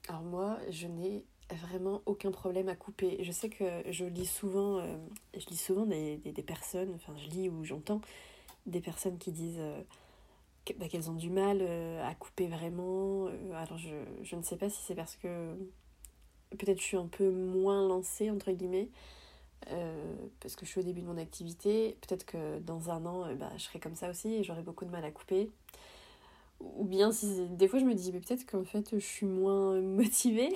alors 0.07 0.21
moi, 0.21 0.57
je 0.69 0.87
n'ai 0.87 1.23
vraiment 1.51 2.01
aucun 2.05 2.31
problème 2.31 2.69
à 2.69 2.75
couper. 2.75 3.17
Je 3.21 3.31
sais 3.31 3.49
que 3.49 3.65
je 3.89 4.05
lis 4.05 4.25
souvent, 4.25 4.79
euh, 4.79 4.95
je 5.37 5.45
lis 5.47 5.57
souvent 5.57 5.85
des, 5.85 6.17
des, 6.17 6.43
personnes, 6.43 6.93
enfin 6.95 7.13
je 7.17 7.29
lis 7.29 7.49
ou 7.49 7.63
j'entends 7.63 8.01
des 8.65 8.81
personnes 8.81 9.17
qui 9.17 9.31
disent 9.31 9.59
euh, 9.59 9.81
bah, 10.77 10.87
qu'elles 10.87 11.09
ont 11.09 11.15
du 11.15 11.29
mal 11.29 11.61
à 12.03 12.13
couper 12.15 12.47
vraiment. 12.47 13.27
alors 13.53 13.77
je, 13.77 14.35
ne 14.35 14.41
sais 14.41 14.57
pas 14.57 14.69
si 14.69 14.81
c'est 14.83 14.95
parce 14.95 15.15
que 15.15 15.55
peut-être 16.57 16.79
je 16.79 16.83
suis 16.83 16.97
un 16.97 17.07
peu 17.07 17.29
moins 17.29 17.87
lancée, 17.87 18.29
entre 18.29 18.51
guillemets, 18.51 18.89
euh, 19.69 20.15
parce 20.39 20.55
que 20.55 20.65
je 20.65 20.71
suis 20.71 20.79
au 20.79 20.83
début 20.83 21.01
de 21.01 21.07
mon 21.07 21.17
activité. 21.17 21.97
Peut-être 22.01 22.25
que 22.25 22.59
dans 22.59 22.89
un 22.89 23.05
an, 23.05 23.25
euh, 23.25 23.35
bah, 23.35 23.51
je 23.57 23.63
serai 23.63 23.79
comme 23.79 23.95
ça 23.95 24.09
aussi 24.09 24.33
et 24.33 24.43
j'aurai 24.43 24.63
beaucoup 24.63 24.85
de 24.85 24.91
mal 24.91 25.05
à 25.05 25.11
couper. 25.11 25.49
Ou 26.59 26.85
bien, 26.85 27.11
si 27.11 27.47
des 27.49 27.67
fois, 27.67 27.79
je 27.79 27.85
me 27.85 27.95
dis, 27.95 28.11
mais 28.11 28.19
peut-être 28.19 28.45
qu'en 28.45 28.63
fait, 28.63 28.89
je 28.93 29.05
suis 29.05 29.25
moins 29.25 29.79
motivée. 29.81 30.53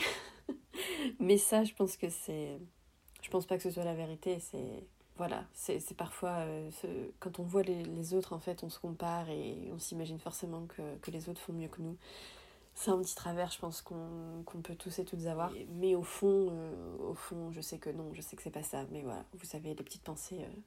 mais 1.20 1.38
ça, 1.38 1.64
je 1.64 1.74
pense 1.74 1.98
que 1.98 2.10
c'est. 2.10 2.58
Je 3.22 3.30
pense 3.30 3.46
pas 3.48 3.58
que 3.58 3.64
ce 3.64 3.72
soit 3.72 3.84
la 3.84 3.96
vérité. 3.96 4.40
C'est. 4.40 4.84
Voilà, 5.18 5.46
c'est 5.54 5.96
parfois. 5.96 6.40
Euh, 6.40 6.70
quand 7.20 7.40
on 7.40 7.44
voit 7.44 7.64
les, 7.64 7.84
les, 7.84 8.14
autres, 8.14 8.34
en 8.34 8.40
fait, 8.40 8.64
on 8.64 8.70
se 8.70 8.80
compare 8.80 9.30
et 9.30 9.70
on 9.74 9.80
s'imagine 9.80 10.20
forcément 10.20 10.66
que, 10.66 10.82
que 11.02 11.12
les 11.12 11.30
autres 11.30 11.40
font 11.40 11.54
mieux 11.54 11.70
que 11.70 11.82
nous 11.82 11.98
c'est 12.76 12.92
un 12.92 13.00
petit 13.00 13.16
travers, 13.16 13.50
je 13.52 13.58
pense, 13.58 13.82
qu'on 13.82 14.62
peut 14.62 14.76
tous 14.76 15.00
et 15.00 15.06
toutes 15.06 15.26
avoir. 15.28 15.52
Mais 15.78 15.96
au 15.96 16.04
fond, 16.04 16.50
euh, 16.52 17.10
au 17.10 17.14
fond, 17.14 17.50
je 17.52 17.62
sais 17.62 17.78
que 17.78 17.90
non, 17.90 18.14
je 18.14 18.22
sais 18.22 18.36
que 18.36 18.44
c'est 18.44 18.52
pas 18.52 18.64
ça. 18.64 18.86
Mais 18.92 19.02
voilà, 19.02 19.24
vous 19.34 19.46
savez, 19.46 19.70
les 19.70 19.84
petites 19.84 20.04
pensées, 20.04 20.42
euh, 20.42 20.60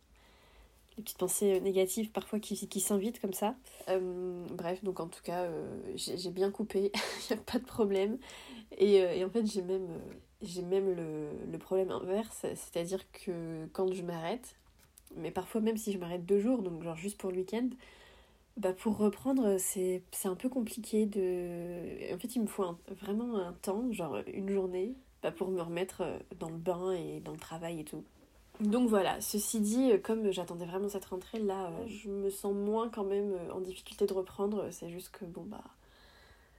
les 0.97 1.02
petites 1.02 1.19
pensées 1.19 1.61
négatives 1.61 2.11
parfois 2.11 2.40
qui, 2.40 2.67
qui 2.67 2.81
s'invitent 2.81 3.21
comme 3.21 3.35
ça. 3.35 3.55
bref, 3.87 4.83
donc 4.83 5.00
en 5.00 5.09
tout 5.09 5.23
cas, 5.23 5.49
j'ai 5.95 6.31
bien 6.31 6.50
coupé, 6.50 6.90
il 7.31 7.35
n'y 7.35 7.40
a 7.40 7.45
pas 7.45 7.59
de 7.59 7.67
problème. 7.67 8.19
Et, 8.78 8.95
et 8.95 9.25
en 9.25 9.31
fait, 9.31 9.47
j'ai 9.47 9.62
même, 9.62 9.88
j'ai 10.42 10.62
même 10.62 10.95
le, 10.95 11.59
problème 11.59 11.90
inverse, 11.90 12.47
c'est-à-dire 12.54 13.00
que 13.12 13.66
quand 13.73 13.92
je 13.92 14.02
m'arrête, 14.02 14.57
mais 15.16 15.30
parfois 15.30 15.61
même 15.61 15.76
si 15.76 15.92
je 15.92 15.99
m'arrête 15.99 16.25
deux 16.25 16.40
jours, 16.40 16.62
donc 16.62 16.83
genre 16.83 16.97
juste 16.97 17.18
pour 17.18 17.30
le 17.30 17.38
week-end, 17.38 17.68
bah 18.57 18.73
pour 18.73 18.97
reprendre, 18.97 19.57
c'est 19.59 20.02
un 20.25 20.35
peu 20.35 20.49
compliqué 20.49 21.07
de... 21.07 22.12
En 22.14 22.18
fait, 22.18 22.35
il 22.35 22.42
me 22.42 22.47
faut 22.47 22.64
vraiment 23.02 23.38
un 23.38 23.52
temps, 23.52 23.90
genre 23.92 24.18
une 24.26 24.49
journée, 24.49 24.95
bah 25.23 25.30
pour 25.30 25.49
me 25.49 25.61
remettre 25.61 26.02
euh, 26.02 26.18
dans 26.38 26.49
le 26.49 26.57
bain 26.57 26.92
et 26.92 27.21
dans 27.21 27.33
le 27.33 27.38
travail 27.38 27.80
et 27.80 27.85
tout. 27.85 28.04
Donc 28.61 28.88
voilà, 28.88 29.21
ceci 29.21 29.61
dit, 29.61 29.92
euh, 29.92 29.99
comme 29.99 30.30
j'attendais 30.33 30.66
vraiment 30.66 30.88
cette 30.88 31.04
rentrée, 31.04 31.38
là, 31.38 31.66
euh, 31.66 31.87
je 31.87 32.09
me 32.09 32.30
sens 32.30 32.52
moins 32.54 32.88
quand 32.88 33.04
même 33.04 33.33
en 33.52 33.61
difficulté 33.61 34.07
de 34.07 34.12
reprendre. 34.12 34.68
C'est 34.73 34.88
juste 34.90 35.11
que, 35.11 35.25
bon, 35.25 35.45
bah, 35.47 35.62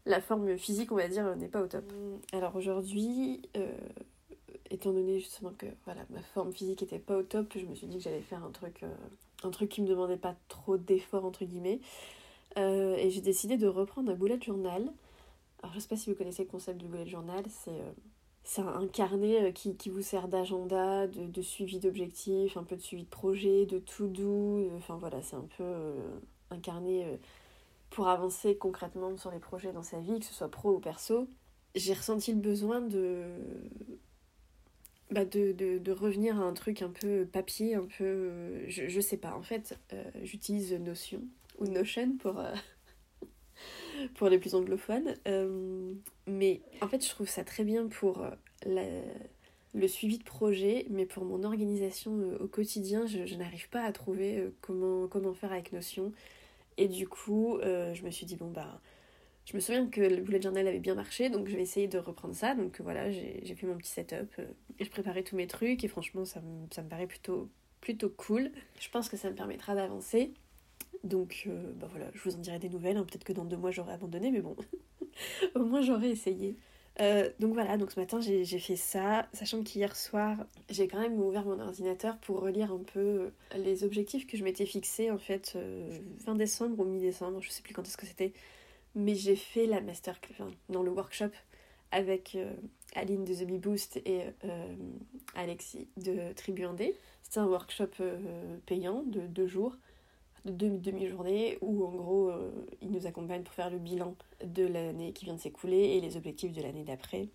la 0.09 0.21
forme 0.21 0.57
physique, 0.57 0.91
on 0.91 0.95
va 0.95 1.07
dire, 1.07 1.35
n'est 1.37 1.47
pas 1.47 1.61
au 1.61 1.67
top. 1.67 1.85
Alors 2.33 2.55
aujourd'hui, 2.55 3.41
étant 4.69 4.91
donné 4.91 5.19
justement 5.19 5.51
que 5.57 5.67
voilà, 5.85 6.01
ma 6.09 6.21
forme 6.21 6.51
physique 6.51 6.83
était 6.83 6.99
pas 6.99 7.17
au 7.17 7.23
top, 7.23 7.53
je 7.55 7.65
me 7.65 7.75
suis 7.75 7.87
dit 7.87 7.97
que 7.97 8.03
j'allais 8.03 8.21
faire 8.21 8.43
un 8.43 8.51
truc 8.51 8.83
un 9.43 9.49
truc 9.49 9.69
qui 9.69 9.81
me 9.81 9.87
demandait 9.87 10.17
pas 10.17 10.35
trop 10.47 10.77
d'efforts 10.77 11.25
entre 11.25 11.45
guillemets. 11.45 11.79
Euh, 12.57 12.95
et 12.97 13.09
j'ai 13.09 13.21
décidé 13.21 13.57
de 13.57 13.67
reprendre 13.67 14.11
un 14.11 14.15
bullet 14.15 14.39
journal. 14.41 14.91
Alors 15.61 15.73
je 15.73 15.79
sais 15.79 15.87
pas 15.87 15.97
si 15.97 16.09
vous 16.09 16.15
connaissez 16.15 16.43
le 16.43 16.49
concept 16.49 16.79
du 16.79 16.87
bullet 16.87 17.07
journal, 17.07 17.43
c'est 17.49 17.71
euh, 17.71 17.91
c'est 18.43 18.61
un 18.61 18.87
carnet 18.87 19.43
euh, 19.43 19.51
qui, 19.51 19.75
qui 19.75 19.89
vous 19.89 20.01
sert 20.01 20.27
d'agenda, 20.27 21.05
de, 21.07 21.27
de, 21.27 21.41
suivi 21.41 21.77
d'objectifs, 21.77 22.57
un 22.57 22.63
peu 22.63 22.75
de 22.75 22.81
suivi 22.81 23.03
de 23.03 23.09
projet, 23.09 23.65
de 23.65 23.77
tout 23.79 24.07
doux. 24.07 24.69
Enfin 24.77 24.97
voilà, 24.97 25.21
c'est 25.21 25.35
un 25.35 25.47
peu 25.57 25.63
un 26.49 26.57
carnet 26.57 27.19
pour 27.89 28.07
avancer 28.07 28.57
concrètement 28.57 29.17
sur 29.17 29.31
les 29.31 29.39
projets 29.39 29.71
dans 29.71 29.83
sa 29.83 29.99
vie, 29.99 30.19
que 30.19 30.25
ce 30.25 30.33
soit 30.33 30.49
pro 30.49 30.75
ou 30.75 30.79
perso. 30.79 31.27
J'ai 31.75 31.93
ressenti 31.93 32.33
le 32.33 32.39
besoin 32.39 32.81
de 32.81 33.23
bah 35.11 35.25
de, 35.25 35.53
de, 35.53 35.79
de, 35.79 35.91
revenir 35.91 36.39
à 36.39 36.43
un 36.43 36.53
truc 36.53 36.83
un 36.83 36.89
peu 36.89 37.25
papier, 37.25 37.73
un 37.73 37.87
peu... 37.97 38.67
Je, 38.67 38.87
je 38.87 39.01
sais 39.01 39.17
pas, 39.17 39.33
en 39.33 39.41
fait, 39.41 39.77
euh, 39.91 40.03
j'utilise 40.21 40.71
Notion, 40.73 41.23
ou 41.57 41.65
Notion 41.65 42.15
pour, 42.19 42.39
euh, 42.39 42.53
pour 44.15 44.29
les 44.29 44.37
plus 44.37 44.53
anglophones. 44.53 45.15
Euh, 45.27 45.93
mais 46.27 46.61
en 46.81 46.87
fait, 46.87 47.03
je 47.03 47.09
trouve 47.09 47.27
ça 47.27 47.43
très 47.43 47.63
bien 47.63 47.87
pour 47.87 48.23
le 48.67 49.87
suivi 49.87 50.19
de 50.19 50.23
projet, 50.23 50.85
mais 50.91 51.07
pour 51.07 51.25
mon 51.25 51.43
organisation 51.43 52.37
au 52.39 52.47
quotidien, 52.47 53.07
je, 53.07 53.25
je 53.25 53.35
n'arrive 53.35 53.67
pas 53.69 53.81
à 53.81 53.91
trouver 53.91 54.51
comment, 54.61 55.07
comment 55.07 55.33
faire 55.33 55.51
avec 55.51 55.73
Notion. 55.73 56.13
Et 56.79 56.87
du 56.87 57.07
coup, 57.07 57.59
je 57.61 58.03
me 58.03 58.09
suis 58.09 58.25
dit, 58.25 58.35
bon, 58.35 58.49
bah 58.49 58.81
je 59.49 59.55
me 59.55 59.61
souviens 59.61 59.87
que 59.87 60.01
le 60.01 60.21
bullet 60.21 60.39
journal 60.39 60.67
avait 60.67 60.77
bien 60.77 60.93
marché, 60.93 61.31
donc 61.31 61.47
je 61.47 61.55
vais 61.55 61.63
essayer 61.63 61.87
de 61.87 61.97
reprendre 61.97 62.35
ça. 62.35 62.53
Donc 62.53 62.79
voilà, 62.81 63.09
j'ai 63.09 63.55
fait 63.55 63.65
mon 63.65 63.77
petit 63.77 63.89
setup 63.89 64.31
euh, 64.37 64.45
et 64.77 64.85
je 64.85 64.91
préparais 64.91 65.23
tous 65.23 65.35
mes 65.35 65.47
trucs 65.47 65.83
et 65.83 65.87
franchement, 65.87 66.23
ça 66.23 66.39
me, 66.39 66.67
ça 66.69 66.83
me 66.83 66.87
paraît 66.87 67.07
plutôt, 67.07 67.49
plutôt 67.81 68.11
cool. 68.11 68.51
Je 68.79 68.89
pense 68.91 69.09
que 69.09 69.17
ça 69.17 69.27
me 69.27 69.35
permettra 69.35 69.73
d'avancer. 69.73 70.35
Donc 71.03 71.45
euh, 71.47 71.73
bah 71.77 71.87
voilà, 71.89 72.11
je 72.13 72.21
vous 72.21 72.35
en 72.35 72.37
dirai 72.37 72.59
des 72.59 72.69
nouvelles. 72.69 72.97
Hein. 72.97 73.05
Peut-être 73.09 73.23
que 73.23 73.33
dans 73.33 73.45
deux 73.45 73.57
mois 73.57 73.71
j'aurai 73.71 73.93
abandonné, 73.93 74.29
mais 74.29 74.41
bon, 74.41 74.55
au 75.55 75.65
moins 75.65 75.81
j'aurai 75.81 76.11
essayé. 76.11 76.55
Euh, 76.99 77.29
donc 77.39 77.53
voilà, 77.53 77.77
donc 77.77 77.91
ce 77.91 77.99
matin 77.99 78.19
j'ai 78.19 78.45
fait 78.45 78.75
ça, 78.75 79.27
sachant 79.31 79.63
qu'hier 79.63 79.95
soir 79.95 80.35
j'ai 80.69 80.89
quand 80.89 80.99
même 80.99 81.17
ouvert 81.19 81.45
mon 81.45 81.59
ordinateur 81.59 82.17
pour 82.17 82.41
relire 82.41 82.73
un 82.73 82.83
peu 82.93 83.31
les 83.55 83.85
objectifs 83.85 84.27
que 84.27 84.35
je 84.35 84.43
m'étais 84.43 84.65
fixés 84.65 85.09
en 85.09 85.17
fait 85.17 85.57
fin 86.25 86.35
décembre 86.35 86.79
ou 86.79 86.83
mi-décembre, 86.83 87.41
je 87.41 87.49
sais 87.49 87.61
plus 87.61 87.73
quand 87.73 87.87
est-ce 87.87 87.95
que 87.95 88.05
c'était 88.05 88.33
mais 88.95 89.15
j'ai 89.15 89.35
fait 89.35 89.65
la 89.65 89.81
master 89.81 90.19
dans 90.69 90.83
le 90.83 90.91
workshop 90.91 91.31
avec 91.91 92.35
euh, 92.35 92.51
Aline 92.95 93.25
de 93.25 93.33
The 93.33 93.45
Bee 93.45 93.57
Boost 93.57 93.97
et 94.05 94.21
euh, 94.45 94.75
Alexis 95.35 95.87
de 95.97 96.33
Tribu. 96.35 96.65
C'était 97.23 97.39
un 97.39 97.47
workshop 97.47 97.89
euh, 98.01 98.57
payant 98.65 99.03
de 99.03 99.21
deux 99.21 99.47
jours, 99.47 99.75
de 100.45 100.51
deux 100.51 100.69
demi-journées, 100.69 101.57
où 101.61 101.85
en 101.85 101.91
gros 101.91 102.31
ils 102.81 102.89
nous 102.91 103.05
accompagnent 103.07 103.43
pour 103.43 103.53
faire 103.53 103.69
le 103.69 103.77
bilan 103.77 104.15
de 104.43 104.65
l'année 104.65 105.11
qui 105.13 105.25
vient 105.25 105.35
de 105.35 105.39
s'écouler 105.39 105.77
et 105.77 106.01
les 106.01 106.17
objectifs 106.17 106.53
de 106.53 106.61
l'année 106.61 106.83
d'après. 106.83 107.27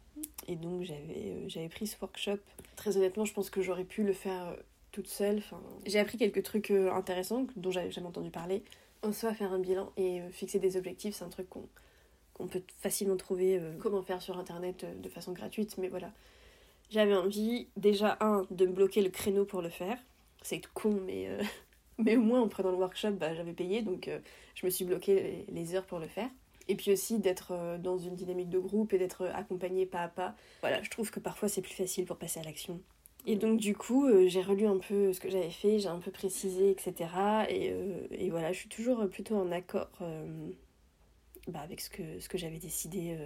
Et 0.49 0.57
donc 0.57 0.83
j'avais 0.83 1.49
j'avais 1.49 1.69
pris 1.69 1.87
ce 1.87 1.97
workshop. 2.01 2.39
Très 2.77 2.97
honnêtement, 2.97 3.25
je 3.25 3.33
pense 3.33 3.51
que 3.51 3.63
j'aurais 3.63 3.85
pu 3.85 4.03
le 4.03 4.13
faire 4.13 4.57
toute 4.93 5.09
seule. 5.09 5.43
J'ai 5.87 5.99
appris 5.99 6.19
quelques 6.19 6.43
trucs 6.43 6.71
intéressants 6.71 7.47
dont 7.57 7.71
j'avais 7.71 7.91
jamais 7.91 8.07
entendu 8.07 8.31
parler 8.31 8.63
en 9.05 9.13
soi, 9.13 9.35
faire 9.35 9.53
un 9.53 9.59
bilan 9.59 9.93
et 9.97 10.21
euh, 10.21 10.31
fixer 10.31 10.59
des 10.59 10.77
objectifs, 10.77 11.15
c'est 11.15 11.25
un 11.25 11.29
truc 11.29 11.49
qu'on 11.49 12.47
peut 12.47 12.63
facilement 12.81 13.17
trouver 13.17 13.59
euh, 13.59 13.77
comment 13.81 14.03
faire 14.03 14.23
sur 14.23 14.39
internet 14.39 14.85
euh, 14.85 14.95
de 14.95 15.09
façon 15.09 15.33
gratuite, 15.33 15.77
mais 15.79 15.89
voilà. 15.89 16.11
J'avais 16.91 17.15
envie, 17.15 17.69
déjà, 17.77 18.17
un, 18.21 18.47
de 18.51 18.67
me 18.67 18.73
bloquer 18.73 19.03
le 19.03 19.11
créneau 19.11 19.45
pour 19.45 19.63
le 19.63 19.69
faire. 19.69 19.99
C'est 20.43 20.61
con, 20.75 21.01
mais, 21.07 21.29
mais 21.99 22.17
au 22.17 22.23
moins 22.23 22.41
en 22.41 22.49
prenant 22.49 22.71
le 22.71 22.77
workshop, 22.77 23.13
bah, 23.13 23.35
j'avais 23.35 23.53
payé, 23.53 23.83
donc 23.83 24.11
je 24.55 24.67
me 24.67 24.71
suis 24.71 24.85
bloqué 24.85 25.47
les, 25.49 25.75
heures 25.75 25.87
pour 25.87 25.99
le 25.99 26.09
faire. 26.09 26.29
Et 26.67 26.77
puis 26.77 26.93
aussi 26.93 27.19
d'être 27.19 27.79
dans 27.79 27.99
une 27.99 28.15
dynamique 28.15 28.49
de 28.49 28.59
groupe 28.59 28.95
et 28.95 28.99
d'être 28.99 29.27
accompagné 29.35 29.85
pas 29.85 30.01
à 30.01 30.09
pas. 30.09 30.35
Voilà, 30.63 30.83
je 30.83 30.89
trouve 30.91 31.11
que 31.11 31.21
parfois 31.21 31.49
c'est 31.49 31.61
plus 31.61 31.75
facile 31.75 32.07
pour 32.07 32.17
passer 32.17 32.41
à 32.41 32.43
l'action. 32.43 32.81
Et 33.27 33.37
donc 33.37 33.59
du 33.59 33.75
coup, 33.75 34.07
euh, 34.07 34.29
j'ai 34.29 34.43
relu 34.43 34.67
un 34.67 34.79
peu 34.79 35.13
ce 35.13 35.21
que 35.21 35.31
j'avais 35.31 35.51
fait, 35.51 35.79
j'ai 35.79 35.89
un 35.89 35.99
peu 35.99 36.11
précisé, 36.11 36.71
etc. 36.71 36.95
Et, 37.49 37.71
euh, 37.73 38.07
et, 38.11 38.31
voilà, 38.31 38.53
je 38.53 38.59
suis 38.59 38.69
toujours 38.69 39.09
plutôt 39.09 39.37
en 39.37 39.51
accord 39.51 39.89
euh, 40.03 40.51
bah, 41.49 41.61
avec 41.61 41.81
ce 41.81 41.89
que, 41.89 42.21
ce 42.21 42.29
que 42.29 42.37
j'avais 42.37 42.59
décidé 42.59 43.17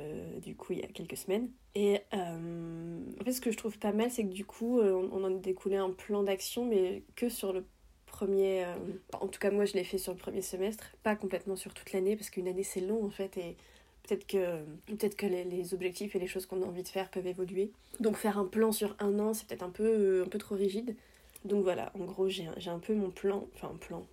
du 0.43 0.55
coup 0.55 0.73
il 0.73 0.81
y 0.81 0.85
a 0.85 0.87
quelques 0.87 1.17
semaines. 1.17 1.51
Et 1.75 2.01
en 2.13 3.25
fait, 3.25 3.33
ce 3.33 3.41
que 3.41 3.51
je 3.51 3.57
trouve 3.57 3.79
pas 3.79 3.93
mal, 3.93 4.11
c'est 4.11 4.25
que 4.25 4.33
du 4.33 4.45
coup, 4.45 4.81
on, 4.81 5.11
on 5.13 5.25
en 5.25 5.37
a 5.37 5.39
découlé 5.39 5.77
un 5.77 5.91
plan 5.91 6.23
d'action, 6.23 6.65
mais 6.65 7.03
que 7.17 7.29
sur 7.29 7.53
le 7.53 7.65
premier... 8.19 8.65
en 9.13 9.29
tout 9.29 9.39
cas, 9.39 9.51
moi, 9.51 9.65
je 9.65 9.75
l'ai 9.75 9.85
fait 9.85 9.99
sur 9.99 10.13
le 10.13 10.19
premier 10.19 10.43
semestre, 10.43 10.85
pas 11.03 11.17
complètement 11.17 11.57
sur 11.57 11.75
toute 11.75 11.93
l'année, 11.93 12.17
parce 12.17 12.31
qu'une 12.31 12.49
année, 12.49 12.65
c'est 12.65 12.81
long 12.81 13.05
en 13.05 13.11
fait, 13.11 13.37
et 13.37 13.57
Peut-être 14.09 14.27
que, 14.27 14.65
peut 14.87 15.09
que 15.11 15.27
les, 15.27 15.75
objectifs 15.75 16.17
et 16.17 16.19
les 16.19 16.27
choses 16.27 16.47
qu'on 16.47 16.63
a 16.63 16.67
envie 16.67 16.83
de 16.83 16.89
faire 16.89 17.11
peuvent 17.11 17.27
évoluer. 17.27 17.71
Donc 18.01 18.17
faire 18.17 18.39
un 18.39 18.47
plan 18.47 18.73
sur 18.73 18.97
un 19.01 19.19
an, 19.19 19.35
c'est 19.35 19.47
peut-être 19.47 19.63
un 19.63 19.71
peu, 19.71 19.85
euh, 19.85 20.25
un 20.25 20.29
peu 20.29 20.39
trop 20.39 20.55
rigide. 20.55 20.97
Donc 21.45 21.63
voilà, 21.63 21.93
en 21.95 22.05
gros, 22.05 22.27
j'ai 22.29 22.49
un 22.67 22.79
peu 22.79 22.95
mon 22.95 23.11
plan, 23.11 23.47
enfin 23.55 23.71
un 23.75 23.77
plan. 23.77 24.07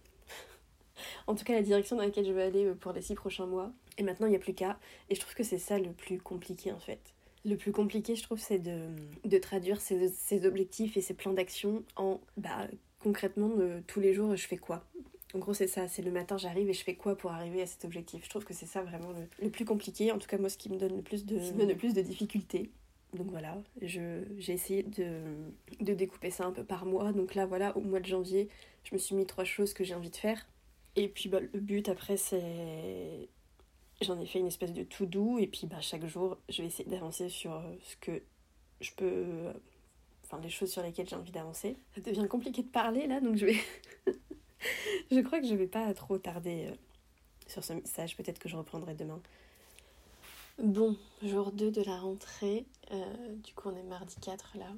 en 1.28 1.36
tout 1.36 1.46
cas, 1.46 1.54
la 1.54 1.62
direction 1.62 1.96
dans 1.96 2.04
laquelle 2.04 2.26
je 2.26 2.34
veux 2.34 2.42
aller 2.42 2.66
euh, 2.66 2.74
pour 2.74 2.92
les 2.92 3.02
six 3.02 3.16
prochains 3.16 3.46
mois. 3.46 3.72
Et 3.98 4.04
maintenant, 4.04 4.28
il 4.28 4.32
n'y 4.32 4.36
a 4.36 4.40
plus 4.40 4.54
qu'à. 4.54 4.78
Et 5.10 5.16
je 5.16 5.22
trouve 5.22 5.34
que 5.34 5.44
c'est 5.44 5.60
ça 5.60 5.80
le 5.80 5.94
plus 5.94 6.20
compliqué 6.20 6.74
en 6.74 6.80
fait. 6.80 7.00
Le 7.46 7.56
plus 7.56 7.72
compliqué, 7.72 8.18
je 8.18 8.24
trouve, 8.24 8.40
c'est 8.40 8.60
de, 8.60 8.88
de 9.24 9.38
traduire 9.38 9.80
ces, 9.80 10.46
objectifs 10.46 10.98
et 10.98 11.02
ces 11.02 11.14
plans 11.14 11.32
d'action 11.32 11.84
en 11.96 12.20
bah, 12.36 12.68
concrètement, 13.06 13.52
euh, 13.60 13.82
tous 13.86 14.00
les 14.00 14.16
jours, 14.16 14.36
je 14.36 14.48
fais 14.48 14.58
quoi? 14.58 14.84
En 15.36 15.40
gros, 15.40 15.54
c'est 15.54 15.68
ça, 15.68 15.88
c'est 15.88 16.02
le 16.02 16.10
matin, 16.10 16.38
j'arrive 16.40 16.70
et 16.70 16.74
je 16.74 16.84
fais 16.84 16.96
quoi 16.96 17.16
pour 17.16 17.32
arriver 17.32 17.62
à 17.62 17.68
cet 17.68 17.86
objectif? 17.86 18.24
Je 18.24 18.30
trouve 18.32 18.46
que 18.46 18.54
c'est 18.54 18.66
ça 18.66 18.82
vraiment 18.82 19.14
le, 19.40 19.50
plus 19.52 19.64
compliqué, 19.64 20.12
en 20.12 20.18
tout 20.18 20.28
cas 20.28 20.40
moi 20.40 20.50
ce 20.50 20.58
qui 20.58 20.72
me 20.72 20.78
donne 20.78 20.96
le 20.96 21.04
plus 21.04 21.24
de, 21.24 21.36
me 21.36 21.60
donne 21.60 21.70
le 21.70 21.76
plus 21.76 21.94
de 21.94 22.02
difficultés. 22.02 22.72
Donc 23.14 23.28
voilà, 23.30 23.62
j'ai 23.82 24.26
essayé 24.48 24.82
de, 24.82 25.20
de, 25.82 25.94
découper 25.94 26.32
ça 26.32 26.46
un 26.46 26.52
peu 26.52 26.64
par 26.64 26.88
mois. 26.88 27.12
Donc 27.12 27.36
là, 27.36 27.46
voilà, 27.46 27.78
au 27.78 27.82
mois 27.82 28.00
de 28.00 28.08
janvier, 28.08 28.50
je 28.84 28.96
me 28.96 29.00
suis 29.00 29.14
mis 29.14 29.28
trois 29.28 29.46
choses 29.46 29.74
que 29.74 29.84
j'ai 29.84 29.94
envie 29.94 30.10
de 30.10 30.16
faire. 30.16 30.48
Et 30.96 31.08
puis 31.08 31.30
bah, 31.30 31.40
le 31.40 31.60
but 31.60 31.88
après, 31.90 32.18
c'est. 32.18 33.30
J'en 34.02 34.20
ai 34.20 34.26
fait 34.26 34.40
une 34.40 34.48
espèce 34.48 34.74
de 34.74 34.84
tout 34.84 35.06
doux. 35.06 35.38
Et 35.38 35.48
puis 35.48 35.68
bah, 35.68 35.80
chaque 35.80 36.06
jour, 36.08 36.38
je 36.50 36.64
vais 36.64 36.70
essayer 36.70 36.90
d'avancer 36.90 37.30
sur 37.30 37.62
ce 37.82 37.96
que 37.98 38.24
je 38.82 38.92
peux. 38.98 39.54
Enfin, 40.26 40.40
les 40.42 40.50
choses 40.50 40.72
sur 40.72 40.82
lesquelles 40.82 41.08
j'ai 41.08 41.16
envie 41.16 41.32
d'avancer. 41.32 41.78
Ça 41.94 42.02
devient 42.02 42.28
compliqué 42.28 42.64
de 42.64 42.68
parler 42.68 43.08
là, 43.08 43.22
donc 43.22 43.36
je 43.36 43.46
vais. 43.46 43.60
je 45.12 45.20
crois 45.22 45.40
que 45.40 45.48
je 45.48 45.56
vais 45.56 45.68
pas 45.68 45.94
trop 45.94 46.18
tarder 46.18 46.68
euh, 46.70 46.76
sur 47.48 47.64
ce 47.64 47.74
message. 47.74 48.18
Peut-être 48.18 48.40
que 48.40 48.50
je 48.50 48.58
reprendrai 48.58 48.96
demain. 48.96 49.22
Bon, 50.58 50.96
jour 51.22 51.52
2 51.52 51.70
de 51.70 51.82
la 51.82 51.98
rentrée, 51.98 52.66
euh, 52.92 53.36
du 53.44 53.54
coup 53.54 53.68
on 53.68 53.76
est 53.76 53.84
mardi 53.84 54.16
4 54.22 54.58
là. 54.58 54.72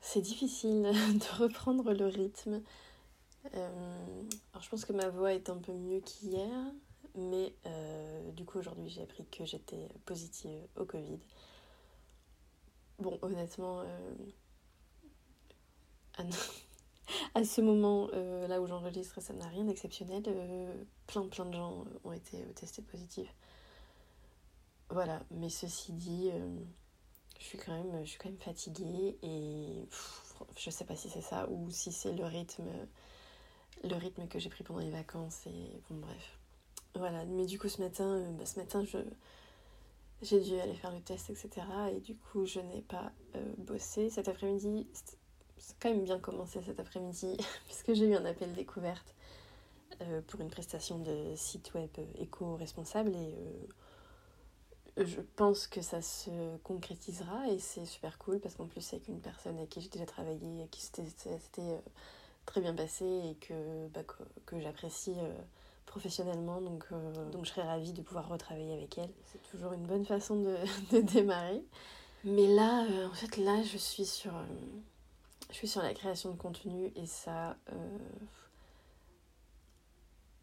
C'est 0.00 0.22
difficile 0.22 0.82
de 0.82 1.42
reprendre 1.42 1.92
le 1.92 2.06
rythme. 2.06 2.62
Euh, 3.54 4.22
alors 4.54 4.62
je 4.62 4.70
pense 4.70 4.86
que 4.86 4.94
ma 4.94 5.10
voix 5.10 5.34
est 5.34 5.50
un 5.50 5.58
peu 5.58 5.74
mieux 5.74 6.00
qu'hier, 6.00 6.48
mais 7.14 7.52
euh, 7.66 8.30
du 8.30 8.46
coup 8.46 8.58
aujourd'hui 8.58 8.88
j'ai 8.88 9.02
appris 9.02 9.26
que 9.26 9.44
j'étais 9.44 9.88
positive 10.06 10.58
au 10.76 10.86
Covid. 10.86 11.18
Bon, 12.98 13.18
honnêtement, 13.22 13.82
à, 17.34 17.44
ce 17.44 17.60
moment 17.60 18.08
là 18.48 18.60
où 18.60 18.66
j'enregistre, 18.66 19.20
ça 19.20 19.32
n'a 19.32 19.48
rien 19.48 19.64
d'exceptionnel. 19.64 20.22
plein 21.06 21.26
plein 21.28 21.44
de 21.46 21.54
gens 21.54 21.84
ont 22.04 22.12
été 22.12 22.38
testés 22.54 22.82
positifs. 22.82 23.34
Voilà, 24.90 25.22
mais 25.30 25.48
ceci 25.48 25.92
dit, 25.92 26.30
euh, 26.32 26.56
je, 27.40 27.44
suis 27.44 27.58
quand 27.58 27.72
même, 27.72 28.04
je 28.04 28.10
suis 28.10 28.18
quand 28.18 28.28
même 28.28 28.38
fatiguée 28.38 29.18
et 29.22 29.88
je 30.56 30.70
sais 30.70 30.84
pas 30.84 30.94
si 30.94 31.08
c'est 31.08 31.22
ça 31.22 31.48
ou 31.50 31.70
si 31.70 31.90
c'est 31.90 32.12
le 32.12 32.24
rythme, 32.24 32.68
le 33.82 33.96
rythme 33.96 34.28
que 34.28 34.38
j'ai 34.38 34.50
pris 34.50 34.62
pendant 34.62 34.80
les 34.80 34.90
vacances 34.90 35.46
et 35.46 35.80
bon 35.88 35.96
bref. 35.96 36.38
Voilà, 36.94 37.24
mais 37.24 37.46
du 37.46 37.58
coup 37.58 37.68
ce 37.68 37.82
matin, 37.82 38.04
euh, 38.04 38.30
bah, 38.32 38.46
ce 38.46 38.58
matin 38.58 38.84
je, 38.84 38.98
j'ai 40.24 40.40
dû 40.40 40.58
aller 40.58 40.74
faire 40.74 40.92
le 40.92 41.00
test, 41.00 41.30
etc. 41.30 41.50
Et 41.92 42.00
du 42.00 42.16
coup 42.16 42.46
je 42.46 42.60
n'ai 42.60 42.82
pas 42.82 43.12
euh, 43.36 43.54
bossé. 43.58 44.10
Cet 44.10 44.28
après-midi, 44.28 44.86
c'est 45.56 45.76
quand 45.80 45.90
même 45.90 46.04
bien 46.04 46.18
commencé 46.18 46.60
cet 46.62 46.80
après-midi 46.80 47.36
puisque 47.66 47.94
j'ai 47.94 48.06
eu 48.06 48.14
un 48.14 48.24
appel 48.24 48.52
découverte 48.52 49.14
pour 50.26 50.40
une 50.40 50.50
prestation 50.50 50.98
de 50.98 51.34
site 51.36 51.72
web 51.74 51.88
éco-responsable 52.18 53.14
et 53.14 53.68
je 54.96 55.20
pense 55.20 55.66
que 55.66 55.80
ça 55.80 56.00
se 56.00 56.56
concrétisera 56.58 57.48
et 57.48 57.58
c'est 57.58 57.84
super 57.84 58.18
cool 58.18 58.38
parce 58.38 58.54
qu'en 58.54 58.66
plus 58.66 58.80
c'est 58.80 58.96
avec 58.96 59.08
une 59.08 59.20
personne 59.20 59.56
avec 59.56 59.70
qui 59.70 59.80
j'ai 59.80 59.88
déjà 59.88 60.06
travaillé, 60.06 60.60
avec 60.60 60.70
qui 60.70 60.82
c'était 60.82 61.02
euh, 61.58 61.78
très 62.46 62.60
bien 62.60 62.74
passé 62.74 63.04
et 63.04 63.34
que, 63.36 63.88
bah, 63.88 64.02
que, 64.46 64.60
j'apprécie 64.60 65.14
euh, 65.18 65.32
professionnellement 65.94 66.60
donc, 66.60 66.84
euh, 66.92 67.30
donc 67.30 67.44
je 67.44 67.50
serais 67.50 67.62
ravie 67.66 67.92
de 67.92 68.02
pouvoir 68.02 68.28
retravailler 68.28 68.74
avec 68.74 68.98
elle. 68.98 69.10
C'est 69.26 69.42
toujours 69.50 69.72
une 69.72 69.86
bonne 69.86 70.04
façon 70.04 70.36
de, 70.36 71.00
démarrer. 71.14 71.62
Mais 72.24 72.46
là, 72.48 72.84
en 73.06 73.14
fait 73.14 73.36
là 73.36 73.62
je 73.62 73.78
suis 73.78 74.06
sur, 74.06 74.32
je 75.50 75.54
suis 75.54 75.68
sur 75.68 75.82
la 75.82 75.94
création 75.94 76.30
de 76.30 76.36
contenu 76.36 76.92
et 76.96 77.06
ça 77.06 77.56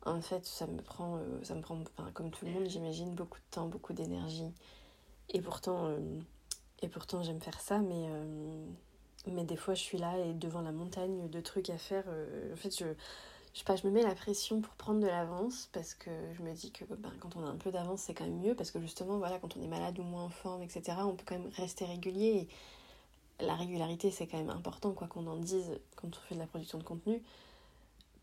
en 0.06 0.22
fait, 0.22 0.46
ça 0.46 0.68
me 0.68 0.82
prend, 0.82 1.18
euh, 1.18 1.44
ça 1.44 1.56
me 1.56 1.62
prend 1.62 1.84
comme 2.14 2.32
tout 2.32 2.46
le 2.46 2.52
monde, 2.52 2.68
j'imagine, 2.68 3.14
beaucoup 3.14 3.38
de 3.38 3.46
temps, 3.52 3.68
beaucoup 3.68 3.94
d'énergie. 3.94 4.52
Et 5.30 5.42
pourtant, 5.42 5.86
euh, 5.86 6.00
et 6.82 6.88
pourtant 6.88 7.22
j'aime 7.24 7.40
faire 7.40 7.60
ça, 7.60 7.80
mais, 7.80 8.08
euh, 8.10 8.66
mais 9.28 9.44
des 9.44 9.56
fois, 9.56 9.76
je 9.76 9.82
suis 9.82 9.98
là 9.98 10.18
et 10.18 10.34
devant 10.34 10.62
la 10.62 10.72
montagne 10.72 11.30
de 11.30 11.42
trucs 11.42 11.70
à 11.70 11.78
faire. 11.78 12.06
en 12.52 12.56
fait, 12.56 12.76
je, 12.78 12.86
je 13.54 13.60
sais 13.60 13.66
pas, 13.66 13.76
je 13.76 13.86
me 13.86 13.92
mets 13.92 14.04
la 14.04 14.16
pression 14.16 14.62
pour 14.62 14.74
prendre 14.76 15.02
de 15.02 15.08
l'avance 15.08 15.70
parce 15.74 15.94
que 15.94 16.10
je 16.34 16.42
me 16.42 16.54
dis 16.54 16.72
que 16.72 16.86
ben, 16.86 17.12
quand 17.20 17.36
on 17.36 17.46
a 17.46 17.50
un 17.50 17.58
peu 17.58 17.72
d'avance, 17.72 18.02
c'est 18.02 18.14
quand 18.14 18.24
même 18.24 18.40
mieux 18.40 18.56
parce 18.56 18.72
que 18.72 18.80
justement, 18.80 19.18
voilà, 19.18 19.40
quand 19.40 19.58
on 19.58 19.62
est 19.62 19.68
malade 19.68 20.00
ou 20.00 20.04
moins 20.04 20.24
en 20.24 20.30
forme, 20.30 20.64
etc., 20.64 20.98
on 21.02 21.16
peut 21.16 21.26
quand 21.26 21.38
même 21.38 21.52
rester 21.58 21.86
régulier. 21.86 22.48
Et 23.42 23.46
la 23.46 23.56
régularité, 23.56 24.10
c'est 24.10 24.28
quand 24.28 24.38
même 24.38 24.50
important, 24.50 24.94
quoi 24.94 25.08
qu'on 25.08 25.28
en 25.28 25.36
dise 25.38 25.80
quand 25.98 26.08
on 26.08 26.20
fait 26.28 26.36
de 26.36 26.40
la 26.40 26.48
production 26.48 26.78
de 26.78 26.84
contenu. 26.84 27.22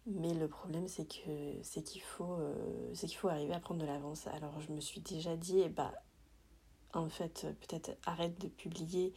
Mais 0.07 0.33
le 0.33 0.49
problème, 0.49 0.89
c'est 0.89 1.07
que 1.07 1.59
c'est 1.63 1.83
qu'il 1.83 2.01
faut, 2.01 2.33
euh, 2.33 2.95
qu'il 2.95 3.15
faut 3.17 3.29
arriver 3.29 3.53
à 3.53 3.61
prendre 3.61 3.81
de 3.81 3.87
l'avance. 3.87 4.27
Alors, 4.29 4.59
je 4.63 4.73
me 4.73 4.81
suis 4.81 5.03
déjà 5.03 5.37
dit, 5.37 5.61
eh 5.61 5.69
bah, 5.69 5.93
en 6.95 7.11
fait, 7.11 7.47
peut-être 7.61 7.91
arrête 8.07 8.41
de 8.41 8.49
publier 8.49 9.12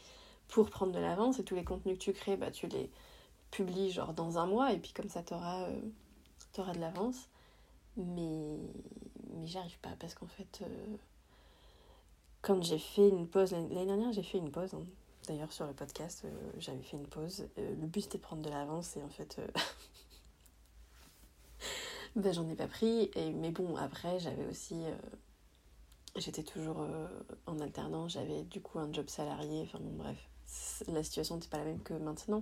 pour 0.50 0.69
prendre 0.69 0.91
de 0.91 1.00
l'avance 1.00 1.39
et 1.39 1.45
tous 1.45 1.56
les 1.56 1.63
contenus 1.63 1.97
que 1.97 2.04
tu 2.04 2.12
crées, 2.12 2.36
bah, 2.36 2.52
tu 2.52 2.67
les 2.67 2.89
publies 3.52 3.91
genre 3.91 4.13
dans 4.13 4.38
un 4.38 4.47
mois 4.47 4.74
et 4.74 4.80
puis 4.80 4.91
comme 4.93 5.10
ça, 5.10 5.24
tu 5.24 5.34
auras, 5.34 5.67
euh, 6.59 6.73
de 6.73 6.79
l'avance. 6.79 7.29
Mais, 7.97 8.57
mais 9.33 9.47
j'y 9.47 9.57
arrive 9.57 9.77
pas 9.79 9.95
parce 9.99 10.13
qu'en 10.13 10.27
fait, 10.27 10.61
euh, 10.61 10.95
quand 12.41 12.63
j'ai 12.63 12.79
fait 12.79 13.09
une 13.09 13.27
pause, 13.27 13.51
l'année 13.51 13.85
dernière, 13.85 14.13
j'ai 14.13 14.23
fait 14.23 14.37
une 14.37 14.51
pause. 14.51 14.73
Hein. 14.73 14.85
D'ailleurs, 15.27 15.51
sur 15.51 15.67
le 15.67 15.73
podcast, 15.73 16.25
j'avais 16.57 16.81
fait 16.81 16.97
une 16.97 17.07
pause. 17.07 17.47
le 17.57 17.85
but, 17.85 18.01
c'était 18.01 18.17
de 18.17 18.23
prendre 18.23 18.41
de 18.41 18.49
l'avance 18.49 18.97
et 18.97 19.03
en 19.03 19.09
fait. 19.09 19.39
ben, 22.15 22.33
j'en 22.33 22.47
ai 22.49 22.55
pas 22.55 22.67
pris. 22.67 23.11
Et, 23.15 23.31
mais 23.31 23.51
bon, 23.51 23.75
après, 23.77 24.19
j'avais 24.19 24.45
aussi. 24.45 24.75
Euh, 24.75 24.95
j'étais 26.15 26.43
toujours 26.43 26.81
euh, 26.81 27.07
en 27.45 27.59
alternance, 27.59 28.13
j'avais 28.13 28.43
du 28.43 28.61
coup 28.61 28.79
un 28.79 28.91
job 28.91 29.07
salarié. 29.09 29.61
Enfin 29.63 29.79
bon, 29.81 30.03
bref, 30.03 30.17
la 30.87 31.03
situation 31.03 31.35
n'était 31.35 31.49
pas 31.49 31.57
la 31.57 31.65
même 31.65 31.81
que 31.81 31.93
maintenant. 31.93 32.41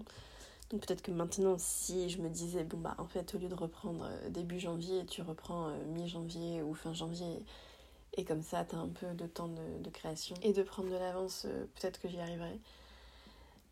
Peut-être 0.69 1.01
que 1.01 1.11
maintenant, 1.11 1.55
si 1.57 2.09
je 2.09 2.21
me 2.21 2.29
disais, 2.29 2.63
bon 2.63 2.77
bah 2.77 2.95
en 2.99 3.07
fait, 3.07 3.33
au 3.33 3.39
lieu 3.39 3.47
de 3.47 3.55
reprendre 3.55 4.05
euh, 4.05 4.29
début 4.29 4.59
janvier, 4.59 5.05
tu 5.05 5.21
reprends 5.21 5.71
mi-janvier 5.87 6.61
ou 6.61 6.75
fin 6.75 6.93
janvier, 6.93 7.43
et 8.13 8.23
comme 8.23 8.43
ça, 8.43 8.65
tu 8.65 8.75
as 8.75 8.79
un 8.79 8.89
peu 8.89 9.07
de 9.13 9.25
temps 9.25 9.49
de, 9.49 9.89
création 9.89 10.35
et 10.43 10.53
de 10.53 10.61
prendre 10.61 10.89
de 10.89 10.95
l'avance, 10.95 11.47
peut-être 11.75 11.99
que 11.99 12.07
j'y 12.07 12.19
arriverai. 12.19 12.59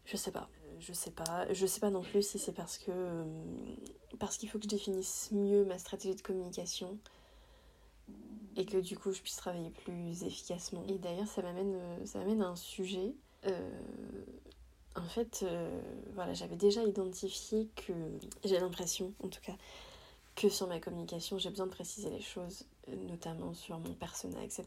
Je 0.07 0.15
sais 0.15 0.31
pas. 0.31 0.49
Je 0.79 0.93
sais 0.93 1.11
pas. 1.11 1.51
Je 1.53 1.65
sais 1.65 1.81
pas 1.81 1.89
non 1.89 2.01
plus 2.01 2.23
si 2.23 2.39
c'est 2.39 2.53
parce 2.53 2.77
que. 2.77 2.91
Euh, 2.91 3.25
parce 4.19 4.37
qu'il 4.37 4.49
faut 4.49 4.57
que 4.57 4.63
je 4.63 4.69
définisse 4.69 5.29
mieux 5.31 5.65
ma 5.65 5.77
stratégie 5.77 6.15
de 6.15 6.21
communication 6.21 6.97
et 8.55 8.65
que 8.65 8.77
du 8.77 8.97
coup 8.97 9.11
je 9.11 9.21
puisse 9.21 9.35
travailler 9.35 9.69
plus 9.69 10.23
efficacement. 10.23 10.83
Et 10.87 10.97
d'ailleurs, 10.97 11.27
ça 11.27 11.41
m'amène, 11.41 11.75
euh, 11.75 12.05
ça 12.05 12.19
m'amène 12.19 12.41
à 12.41 12.47
un 12.47 12.55
sujet. 12.55 13.13
Euh, 13.45 13.69
en 14.97 15.07
fait, 15.09 15.45
voilà, 16.13 16.33
j'avais 16.33 16.55
déjà 16.55 16.83
identifié 16.83 17.69
que 17.75 17.93
j'ai 18.43 18.59
l'impression, 18.59 19.13
en 19.23 19.29
tout 19.29 19.41
cas, 19.41 19.55
que 20.37 20.49
sur 20.49 20.67
ma 20.67 20.79
communication, 20.79 21.39
j'ai 21.39 21.49
besoin 21.49 21.65
de 21.65 21.71
préciser 21.71 22.09
les 22.09 22.21
choses, 22.21 22.65
notamment 23.09 23.53
sur 23.53 23.79
mon 23.79 23.93
persona, 23.93 24.43
etc. 24.43 24.65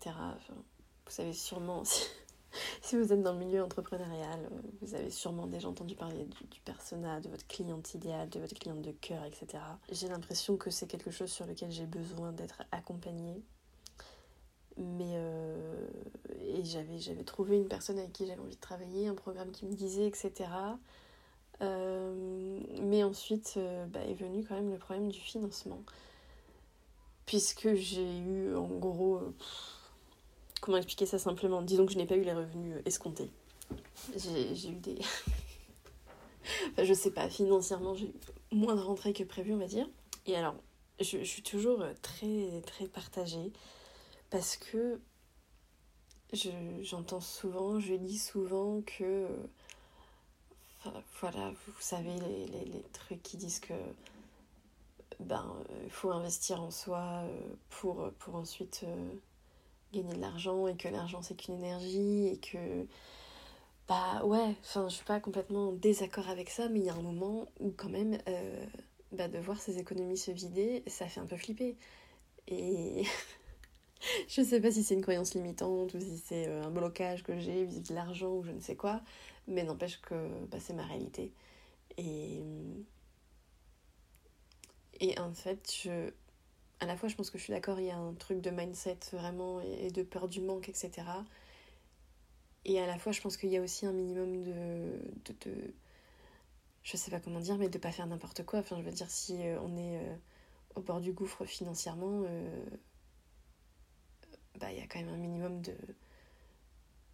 vous 0.49 1.13
savez 1.13 1.33
sûrement, 1.33 1.85
si 2.83 2.97
vous 2.97 3.13
êtes 3.13 3.23
dans 3.23 3.33
le 3.33 3.39
milieu 3.39 3.63
entrepreneurial, 3.63 4.41
euh, 4.53 4.61
vous 4.83 4.95
avez 4.95 5.11
sûrement 5.11 5.47
déjà 5.47 5.69
entendu 5.69 5.95
parler 5.95 6.25
du, 6.25 6.45
du 6.47 6.61
persona, 6.61 7.21
de 7.21 7.29
votre 7.29 7.47
cliente 7.47 7.95
idéale, 7.95 8.29
de 8.29 8.41
votre 8.41 8.55
cliente 8.55 8.83
de 8.83 8.91
cœur, 8.91 9.25
etc. 9.25 9.63
J'ai 9.93 10.09
l'impression 10.09 10.57
que 10.57 10.71
c'est 10.71 10.89
quelque 10.89 11.13
chose 11.13 11.31
sur 11.31 11.47
lequel 11.47 11.71
j'ai 11.71 11.87
besoin 11.87 12.33
d'être 12.33 12.63
accompagnée. 12.73 13.43
Mais 14.81 15.13
euh, 15.13 15.87
et 16.41 16.65
j'avais, 16.65 16.99
j'avais 16.99 17.23
trouvé 17.23 17.57
une 17.57 17.69
personne 17.69 17.99
avec 17.99 18.13
qui 18.13 18.27
j'avais 18.27 18.41
envie 18.41 18.57
de 18.57 18.61
travailler, 18.61 19.09
un 19.09 19.15
programme 19.15 19.51
qui 19.51 19.67
me 19.67 19.75
disait, 19.75 20.07
etc. 20.07 20.49
Euh, 21.61 22.61
mais 22.81 23.05
ensuite 23.05 23.59
bah, 23.89 24.01
est 24.01 24.15
venu 24.15 24.43
quand 24.43 24.55
même 24.55 24.71
le 24.71 24.79
problème 24.79 25.11
du 25.11 25.21
financement. 25.21 25.83
Puisque 27.27 27.75
j'ai 27.75 28.19
eu 28.19 28.57
en 28.57 28.67
gros... 28.67 29.21
Comment 30.63 30.79
expliquer 30.79 31.07
ça 31.07 31.19
simplement? 31.19 31.63
Disons 31.63 31.87
que 31.87 31.93
je 31.93 31.99
n'ai 31.99 32.07
pas 32.07 32.17
eu 32.17 32.23
les 32.23 32.33
revenus 32.33 32.77
escomptés. 32.85 33.31
J'ai 34.17 34.69
eu 34.69 34.75
des. 34.75 34.99
enfin, 36.73 36.85
je 36.85 36.93
sais 36.93 37.11
pas, 37.11 37.31
financièrement, 37.31 37.95
j'ai 37.95 38.07
eu 38.07 38.13
moins 38.53 38.75
de 38.75 38.81
rentrées 38.81 39.13
que 39.13 39.25
prévu, 39.25 39.55
on 39.55 39.59
va 39.59 39.67
dire. 39.67 39.89
Et 40.27 40.37
alors, 40.37 40.55
je, 41.01 41.25
suis 41.25 41.43
toujours 41.43 41.83
très, 42.03 42.61
très 42.67 42.87
partagée 42.87 43.53
parce 44.31 44.57
que 44.57 45.01
j'entends 46.83 47.21
souvent, 47.21 47.81
je 47.81 47.95
dis 47.95 48.19
souvent 48.19 48.83
que. 48.83 49.29
voilà, 51.21 51.53
vous 51.67 51.81
savez, 51.81 52.15
les, 52.19 52.85
trucs 52.93 53.23
qui 53.23 53.37
disent 53.37 53.61
que. 53.61 53.75
Ben, 55.21 55.55
il 55.85 55.91
faut 55.91 56.11
investir 56.13 56.63
en 56.63 56.71
soi 56.71 57.25
euh, 57.25 57.41
pour, 57.69 58.11
pour 58.19 58.37
ensuite. 58.37 58.83
Euh, 58.85 59.11
gagner 59.93 60.15
de 60.15 60.21
l'argent 60.21 60.67
et 60.67 60.77
que 60.77 60.89
l'argent 60.89 61.23
c'est 61.23 61.35
qu'une 61.35 61.55
énergie 61.55 62.29
et 62.29 62.39
que 62.39 62.87
bah 63.89 64.25
ouais, 64.25 64.55
enfin 64.61 64.89
je 64.89 64.95
suis 64.95 65.05
pas 65.05 65.21
complètement 65.21 65.69
en 65.69 65.73
désaccord 65.73 66.29
avec 66.29 66.49
ça, 66.51 66.69
mais 66.69 66.79
il 66.81 66.87
y 66.87 66.91
a 66.91 66.95
un 66.95 67.03
moment 67.03 67.49
où 67.59 67.71
quand 67.73 67.89
même 67.89 68.19
euh, 68.29 68.65
bah, 69.13 69.29
de 69.29 69.39
voir 69.39 69.61
ces 69.61 69.79
économies 69.79 70.17
se 70.17 70.31
vider, 70.31 70.85
ça 70.87 71.07
fait 71.07 71.21
un 71.21 71.27
peu 71.27 71.37
flipper. 71.37 71.77
Et 72.47 73.03
je 74.29 74.43
sais 74.43 74.61
pas 74.61 74.71
si 74.71 74.83
c'est 74.83 74.95
une 74.95 75.03
croyance 75.03 75.35
limitante 75.35 75.95
ou 75.95 76.01
si 76.01 76.19
c'est 76.19 76.49
euh, 76.49 76.65
un 76.65 76.71
blocage 76.71 77.23
que 77.23 77.39
j'ai 77.39 77.65
vis-à-vis 77.65 77.89
de 77.89 77.95
l'argent 77.95 78.33
ou 78.35 78.43
je 78.43 78.53
ne 78.53 78.61
sais 78.61 78.77
quoi, 78.77 79.01
mais 79.49 79.65
n'empêche 79.65 80.01
que 80.01 80.29
bah, 80.51 80.59
c'est 80.61 80.75
ma 80.75 80.85
réalité. 80.85 81.33
Et 81.99 82.43
et 85.01 85.19
en 85.19 85.33
fait, 85.33 85.73
je 85.83 86.11
à 86.81 86.87
la 86.87 86.97
fois, 86.97 87.09
je 87.09 87.17
pense 87.17 87.31
que 87.31 87.39
je 87.39 87.45
suis 87.45 87.53
d'accord, 87.53 87.79
il 87.79 87.87
y 87.87 87.91
a 87.91 87.97
un 87.97 88.15
truc 88.15 88.41
de 88.41 88.51
mindset 88.51 88.99
vraiment 89.13 89.61
et 89.61 89.91
de 89.91 90.03
peur 90.03 90.29
du 90.29 90.41
manque, 90.41 90.69
etc. 90.69 91.03
Et 92.65 92.81
à 92.81 92.87
la 92.87 92.99
fois, 92.99 93.13
je 93.13 93.21
pense 93.21 93.37
qu'il 93.37 93.51
y 93.51 93.57
a 93.57 93.61
aussi 93.63 93.87
un 93.87 93.93
minimum 93.93 94.43
de, 94.43 94.53
de, 95.25 95.35
de, 95.45 95.75
Je 96.83 96.97
sais 96.97 97.11
pas 97.11 97.21
comment 97.21 97.41
dire, 97.41 97.59
mais 97.59 97.69
de 97.69 97.79
pas 97.79 97.93
faire 97.93 98.07
n'importe 98.07 98.45
quoi. 98.45 98.61
Enfin, 98.61 98.77
je 98.79 98.83
veux 98.83 98.93
dire, 98.93 99.11
si 99.11 99.47
euh, 99.47 99.61
on 99.63 99.77
est 99.77 99.99
euh, 99.99 100.17
au 100.77 100.81
bord 100.83 101.01
du 101.01 101.13
gouffre 101.13 101.45
financièrement, 101.45 102.23
euh, 102.27 102.65
bah, 104.61 104.73
il 104.73 104.79
y 104.79 104.83
a 104.83 104.87
quand 104.87 105.01
même 105.01 105.09
un 105.09 105.17
minimum 105.17 105.61
de. 105.63 105.75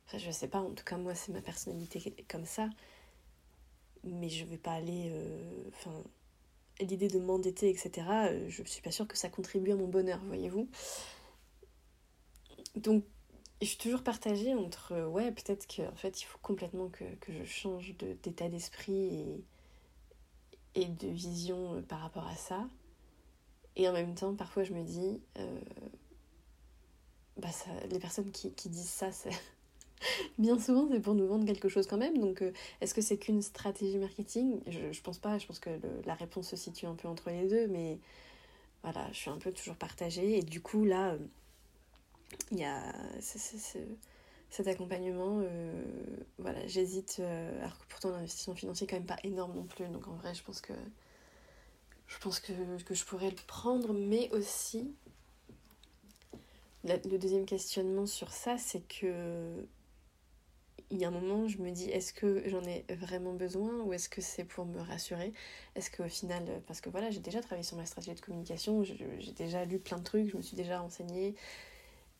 Enfin, 0.07 0.19
je 0.19 0.31
sais 0.31 0.49
pas, 0.49 0.61
en 0.61 0.71
tout 0.73 0.85
cas, 0.85 0.97
moi, 0.97 1.15
c'est 1.15 1.33
ma 1.33 1.41
personnalité 1.43 2.15
comme 2.29 2.45
ça. 2.47 2.69
Mais 4.05 4.29
je 4.29 4.45
vais 4.45 4.57
pas 4.59 4.73
aller. 4.73 5.09
euh, 5.13 5.65
Enfin, 5.75 5.93
l'idée 6.81 7.09
de 7.09 7.19
m'endetter, 7.21 7.71
etc., 7.71 8.29
euh, 8.31 8.47
je 8.49 8.63
suis 8.65 8.83
pas 8.83 8.91
sûre 8.93 9.09
que 9.09 9.17
ça 9.19 9.29
contribue 9.31 9.73
à 9.73 9.77
mon 9.77 9.89
bonheur, 9.89 10.21
voyez-vous. 10.27 10.69
Donc, 12.77 13.05
je 13.63 13.67
suis 13.67 13.79
toujours 13.79 14.03
partagée 14.05 14.55
entre, 14.55 14.93
euh, 14.93 15.07
ouais, 15.09 15.33
peut-être 15.33 15.67
qu'en 15.67 15.95
fait, 15.97 16.21
il 16.23 16.25
faut 16.27 16.39
complètement 16.43 16.89
que, 16.89 17.05
que 17.21 17.33
je 17.33 17.45
change 17.45 17.95
d'état 18.23 18.49
d'esprit 18.49 19.17
et, 19.17 19.45
et 20.77 20.87
de 20.87 21.09
vision 21.09 21.83
par 21.89 21.99
rapport 22.01 22.27
à 22.29 22.37
ça. 22.37 22.69
Et 23.77 23.89
en 23.89 23.93
même 23.93 24.15
temps, 24.15 24.35
parfois, 24.35 24.65
je 24.65 24.73
me 24.73 24.83
dis, 24.83 25.21
les 27.91 27.99
personnes 27.99 28.31
qui, 28.31 28.51
disent 28.69 28.89
ça, 28.89 29.11
bien 30.39 30.59
souvent, 30.59 30.89
c'est 30.91 31.01
pour 31.01 31.15
nous 31.15 31.27
vendre 31.27 31.45
quelque 31.47 31.69
chose 31.69 31.87
quand 31.87 31.97
même. 31.97 32.19
Donc, 32.19 32.43
euh, 32.43 32.53
est-ce 32.81 32.95
que 32.95 33.01
c'est 33.03 33.19
qu'une 33.19 33.43
stratégie 33.43 33.99
marketing? 33.99 34.61
Je, 34.67 34.93
je 34.93 35.03
pense 35.03 35.19
pas. 35.19 35.39
Je 35.39 35.47
pense 35.47 35.59
que 35.59 35.71
la 36.05 36.15
réponse 36.15 36.49
se 36.49 36.57
situe 36.57 36.87
un 36.87 36.95
peu 36.95 37.09
entre 37.09 37.31
les 37.31 37.47
deux. 37.49 37.67
Mais 37.69 37.99
voilà, 38.83 39.09
je 39.13 39.17
suis 39.19 39.31
un 39.31 39.39
peu 39.39 39.53
toujours 39.53 39.77
partagée. 39.77 40.39
Et 40.39 40.43
du 40.43 40.61
coup, 40.61 40.85
là, 40.85 41.13
euh, 41.13 41.19
il 42.51 42.59
y 42.59 42.65
a 42.65 42.93
ce- 43.21 43.39
ce- 43.39 43.59
ce- 43.59 43.79
cet 44.51 44.69
accompagnement. 44.69 45.41
euh, 45.43 45.83
voilà, 46.39 46.67
j'hésite. 46.67 47.21
alors 47.61 47.79
que 47.79 47.85
pourtant, 47.89 48.11
l'investissement 48.11 48.55
financier 48.55 48.85
est 48.87 48.91
quand 48.91 48.97
même 48.97 49.07
pas 49.07 49.19
énorme 49.25 49.55
non 49.55 49.65
plus. 49.65 49.87
Donc, 49.89 50.09
en 50.09 50.15
vrai, 50.15 50.35
je 50.35 50.43
pense 50.43 50.61
que 50.61 50.73
je 52.09 52.19
pense 52.19 52.41
que, 52.41 52.53
que 52.85 52.95
je 52.95 53.05
pourrais 53.05 53.31
le 53.31 53.37
prendre, 53.47 53.93
mais 53.93 54.31
aussi 54.33 54.95
le 56.87 57.19
deuxième 57.19 57.47
questionnement 57.47 58.07
sur 58.07 58.33
ça, 58.33 58.59
c'est 58.59 58.87
que 58.87 59.67
il 60.91 60.99
y 60.99 61.05
a 61.05 61.09
un 61.09 61.11
moment, 61.11 61.49
je 61.49 61.59
me 61.59 61.71
dis, 61.71 61.91
est-ce 61.91 62.13
que 62.13 62.49
j'en 62.49 62.63
ai 62.63 62.85
vraiment 62.89 63.33
besoin 63.33 63.81
ou 63.83 63.93
est-ce 63.93 64.09
que 64.09 64.21
c'est 64.21 64.45
pour 64.45 64.67
me 64.67 64.81
rassurer? 64.81 65.33
Est-ce 65.75 65.91
qu'au 65.91 66.09
final, 66.09 66.63
parce 66.67 66.81
que 66.81 66.91
voilà, 66.91 67.11
j'ai 67.11 67.21
déjà 67.21 67.41
travaillé 67.41 67.65
sur 67.65 67.77
ma 67.77 67.87
stratégie 67.87 68.15
de 68.15 68.21
communication, 68.21 68.85
j'ai 68.85 69.33
déjà 69.33 69.65
lu 69.65 69.79
plein 69.79 69.99
de 69.99 70.05
trucs, 70.05 70.31
je 70.31 70.37
me 70.37 70.43
suis 70.43 70.57
déjà 70.57 70.79
renseignée, 70.79 71.35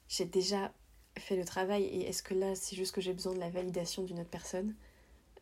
j'ai 0.09 0.25
déjà 0.25 0.73
fait 1.17 1.37
le 1.37 1.45
travail, 1.45 1.85
et 1.85 2.09
est-ce 2.09 2.23
que 2.23 2.35
là, 2.35 2.55
c'est 2.57 2.77
juste 2.77 2.95
que 2.95 3.01
j'ai 3.01 3.13
besoin 3.13 3.35
de 3.35 3.39
la 3.41 3.51
validation 3.51 4.03
d'une 4.03 4.21
autre 4.21 4.31
personne 4.31 4.75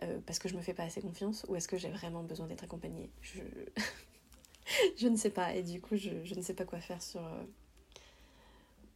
euh, 0.03 0.19
parce 0.27 0.39
que 0.39 0.49
je 0.49 0.57
me 0.57 0.61
fais 0.61 0.75
pas 0.75 0.83
assez 0.83 1.01
confiance 1.01 1.47
ou 1.49 1.57
est-ce 1.57 1.69
que 1.69 1.79
j'ai 1.79 1.91
vraiment 1.91 2.23
besoin 2.23 2.47
d'être 2.47 2.65
accompagnée? 2.65 3.11
Je... 3.23 3.41
ne 5.09 5.17
sais 5.17 5.31
pas, 5.31 5.55
et 5.55 5.63
du 5.63 5.81
coup, 5.81 5.97
je, 5.97 6.25
je 6.25 6.35
ne 6.35 6.43
sais 6.43 6.55
pas 6.55 6.65
quoi 6.65 6.81
faire 6.81 7.03
sur, 7.03 7.25
euh, 7.25 7.45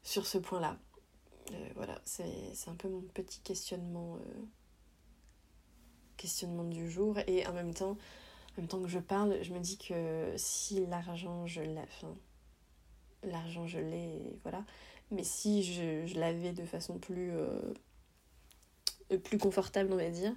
sur 0.03 0.27
ce 0.27 0.39
point-là. 0.39 0.79
Euh, 1.53 1.69
voilà, 1.77 2.01
c'est 2.05 2.69
un 2.69 2.75
peu 2.75 2.89
mon 2.89 3.01
petit 3.01 3.41
questionnement, 3.41 4.17
euh, 4.17 4.45
questionnement 6.17 6.65
du 6.65 6.91
jour. 6.91 7.19
Et 7.27 7.47
en 7.47 7.53
même 7.53 7.75
temps, 7.75 7.97
en 8.57 8.61
même 8.61 8.69
temps 8.69 8.81
que 8.83 8.89
je 8.89 8.99
parle, 8.99 9.43
je 9.43 9.53
me 9.53 9.61
dis 9.61 9.79
que 9.79 10.33
si 10.37 10.85
l'argent, 10.87 11.47
je 11.47 11.63
l'ai, 11.63 11.85
l'argent, 13.23 13.67
je 13.67 13.79
l'ai, 13.79 14.39
voilà. 14.43 14.65
Mais 15.11 15.25
si 15.25 15.63
je, 15.63 16.19
l'avais 16.19 16.53
de 16.53 16.65
façon 16.65 16.99
plus, 16.99 17.31
euh, 17.33 17.73
plus 19.25 19.39
confortable, 19.39 19.93
on 19.93 19.97
va 19.97 20.11
dire, 20.11 20.35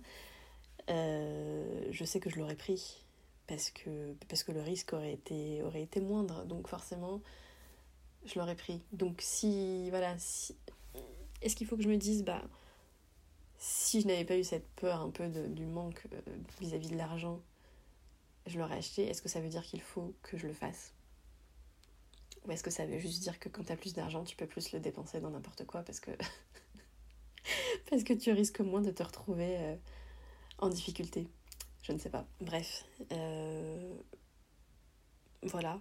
je 0.88 2.04
sais 2.06 2.20
que 2.20 2.30
je 2.30 2.38
l'aurais 2.38 2.56
pris. 2.56 3.06
Parce 3.48 3.70
que, 3.70 4.14
parce 4.30 4.44
que 4.44 4.54
le 4.54 4.62
risque 4.62 4.94
aurait 4.94 5.12
été, 5.12 5.62
aurait 5.64 5.82
été 5.82 6.00
moindre. 6.00 6.46
Donc 6.46 6.70
forcément, 6.70 7.22
je 8.26 8.40
l'aurais 8.40 8.56
pris. 8.56 8.82
Donc 8.92 9.22
si, 9.22 9.90
voilà, 9.90 10.18
si, 10.18 10.56
est-ce 11.42 11.56
qu'il 11.56 11.68
faut 11.68 11.78
que 11.78 11.84
je 11.84 11.90
me 11.90 11.98
dise, 11.98 12.24
bah, 12.24 12.42
si 13.58 14.02
je 14.02 14.08
n'avais 14.08 14.26
pas 14.26 14.38
eu 14.38 14.44
cette 14.44 14.68
peur 14.76 15.02
un 15.02 15.10
peu 15.12 15.28
du 15.30 15.66
manque 15.66 16.04
euh, 16.14 16.22
vis-à-vis 16.60 16.90
de 16.90 16.98
l'argent, 16.98 17.40
je 18.48 18.58
l'aurais 18.60 18.78
acheté, 18.78 19.08
est-ce 19.08 19.22
que 19.22 19.30
ça 19.30 19.40
veut 19.40 19.50
dire 19.50 19.64
qu'il 19.64 19.82
faut 19.82 20.14
que 20.24 20.38
je 20.38 20.48
le 20.48 20.54
fasse? 20.54 20.94
Ou 22.46 22.52
est-ce 22.52 22.64
que 22.64 22.72
ça 22.72 22.86
veut 22.86 22.98
juste 23.00 23.22
dire 23.22 23.40
que 23.40 23.50
quand 23.50 23.64
tu 23.64 23.72
as 23.72 23.78
plus 23.78 23.94
d'argent, 23.94 24.24
tu 24.24 24.36
peux 24.36 24.48
plus 24.48 24.72
le 24.72 24.80
dépenser 24.80 25.20
dans 25.22 25.30
n'importe 25.30 25.66
quoi 25.66 25.84
parce 25.84 26.00
que... 26.00 26.12
parce 27.90 28.04
que 28.04 28.14
tu 28.14 28.32
risques 28.32 28.62
moins 28.62 28.82
de 28.82 28.92
te 28.92 29.04
retrouver 29.04 29.58
euh, 29.60 29.76
en 30.58 30.70
difficulté? 30.70 31.28
Je 31.84 31.92
ne 31.92 32.00
sais 32.00 32.10
pas. 32.10 32.26
Bref. 32.40 32.86
euh, 33.12 33.94
Voilà. 35.44 35.80